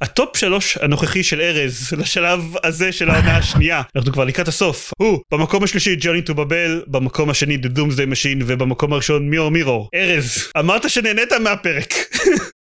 הטופ 0.00 0.36
שלוש 0.36 0.78
הנוכחי 0.82 1.22
של 1.22 1.40
ארז 1.40 1.92
לשלב 1.98 2.40
הזה 2.64 2.92
של 2.92 3.10
העונה 3.10 3.36
השנייה 3.38 3.82
אנחנו 3.96 4.12
כבר 4.12 4.24
לקראת 4.24 4.48
הסוף 4.48 4.92
הוא 4.98 5.20
במקום 5.32 5.64
השלישי 5.64 5.96
Journey 6.00 6.22
to 6.22 6.34
Babel 6.34 6.82
במקום 6.86 7.30
השני 7.30 7.56
The 7.56 7.78
Doomsday 7.78 8.12
Machine 8.12 8.42
ובמקום 8.46 8.92
הראשון 8.92 9.30
Mirror, 9.30 9.50
Mirror 9.50 9.88
ארז 9.94 10.48
אמרת 10.58 10.90
שנהנית 10.90 11.32
מהפרק 11.32 11.94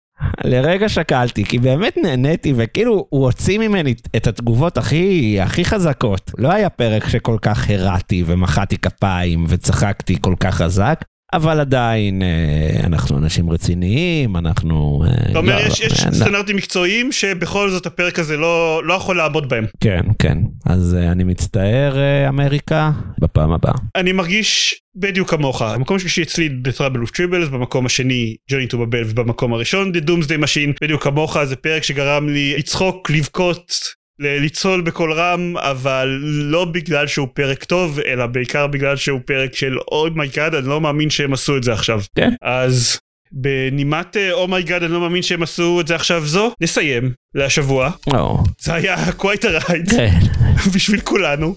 לרגע 0.45 0.89
שקלתי, 0.89 1.45
כי 1.45 1.59
באמת 1.59 1.97
נהניתי, 2.03 2.53
וכאילו 2.57 3.07
הוא 3.09 3.25
הוציא 3.25 3.59
ממני 3.59 3.95
את 4.17 4.27
התגובות 4.27 4.79
הכי, 4.79 5.39
הכי 5.41 5.65
חזקות. 5.65 6.31
לא 6.39 6.53
היה 6.53 6.71
פרק 6.71 7.09
שכל 7.09 7.37
כך 7.43 7.71
הרעתי 7.71 8.23
ומחאתי 8.27 8.79
כפיים 8.79 9.45
וצחקתי 9.49 10.17
כל 10.21 10.35
כך 10.41 10.55
חזק. 10.55 11.05
אבל 11.33 11.61
עדיין 11.61 12.23
אה, 12.23 12.87
אנחנו 12.87 13.19
אנשים 13.19 13.51
רציניים, 13.51 14.37
אנחנו... 14.37 15.05
אה, 15.07 15.31
אתה 15.31 15.39
אומר 15.39 15.57
לא, 15.57 15.61
יש, 15.61 15.81
לא, 15.81 15.87
יש 15.87 16.07
אה, 16.07 16.13
סטנדרטים 16.13 16.57
מקצועיים 16.57 17.13
שבכל 17.13 17.71
זאת 17.71 17.87
הפרק 17.87 18.19
הזה 18.19 18.37
לא, 18.37 18.83
לא 18.85 18.95
יכול 18.95 19.17
לעמוד 19.17 19.49
בהם. 19.49 19.67
כן, 19.81 20.03
כן. 20.19 20.39
אז 20.67 20.95
אני 20.95 21.25
מצטער, 21.25 21.97
אמריקה, 22.29 22.91
בפעם 23.21 23.53
הבאה. 23.53 23.75
אני 23.97 24.13
מרגיש 24.13 24.81
בדיוק 24.97 25.31
כמוך. 25.31 25.63
המקום 25.63 25.97
השלישי 25.97 26.23
אצלי 26.23 26.49
The 26.69 26.79
Trouble 26.79 27.09
of 27.09 27.11
Tribbles, 27.11 27.51
במקום 27.51 27.87
השני 27.87 28.37
Journey 28.51 28.67
to 28.67 28.79
Babel 28.79 29.05
ובמקום 29.07 29.53
הראשון 29.53 29.93
The 29.95 30.09
Doomsday 30.09 30.45
Machine, 30.45 30.73
בדיוק 30.83 31.03
כמוך 31.03 31.45
זה 31.45 31.57
פרק 31.57 31.83
שגרם 31.83 32.29
לי 32.29 32.55
לצחוק, 32.59 33.11
לבכות. 33.11 34.02
לצהול 34.23 34.81
בקול 34.81 35.13
רם 35.13 35.57
אבל 35.57 36.19
לא 36.23 36.65
בגלל 36.65 37.07
שהוא 37.07 37.29
פרק 37.35 37.65
טוב 37.65 37.99
אלא 38.07 38.27
בעיקר 38.27 38.67
בגלל 38.67 38.97
שהוא 38.97 39.21
פרק 39.25 39.57
של 39.57 39.79
oh 39.79 40.00
my 40.00 40.22
god 40.22 40.55
אני 40.55 40.67
לא 40.67 40.81
מאמין 40.81 41.11
שהם 41.11 41.33
עשו 41.33 41.57
את 41.57 41.63
זה 41.63 41.73
עכשיו 41.73 42.01
כן. 42.17 42.31
אז 42.43 42.99
בנימת 43.33 44.17
oh 44.33 44.47
my 44.47 44.61
god 44.61 44.83
אני 44.83 44.93
לא 44.93 45.01
מאמין 45.01 45.23
שהם 45.23 45.43
עשו 45.43 45.81
את 45.81 45.87
זה 45.87 45.95
עכשיו 45.95 46.27
זו 46.27 46.53
נסיים 46.61 47.13
להשבוע 47.35 47.91
או, 48.07 48.39
זה 48.61 48.75
היה 48.75 48.97
quite 49.19 49.43
a 49.43 49.69
ride 49.69 49.91
כן. 49.91 50.42
בשביל 50.75 51.01
כולנו 51.01 51.55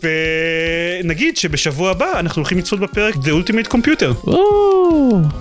ונגיד 1.03 1.38
שבשבוע 1.38 1.91
הבא 1.91 2.19
אנחנו 2.19 2.39
הולכים 2.39 2.58
לצפות 2.58 2.79
בפרק 2.79 3.15
The 3.15 3.17
Ultimate 3.17 3.73
Computer 3.73 4.29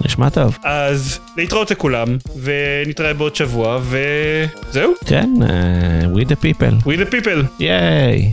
נשמע 0.04 0.28
טוב. 0.28 0.58
אז 0.62 1.18
להתראות 1.36 1.70
לכולם 1.70 2.16
ונתראה 2.42 3.14
בעוד 3.14 3.36
שבוע 3.36 3.80
וזהו 3.82 4.92
כן, 5.06 5.30
אה, 5.42 6.00
we 6.14 6.24
the 6.24 6.36
people. 6.36 6.88
We 6.88 7.08
the 7.08 7.12
people 7.12 7.60
ייי. 7.60 8.32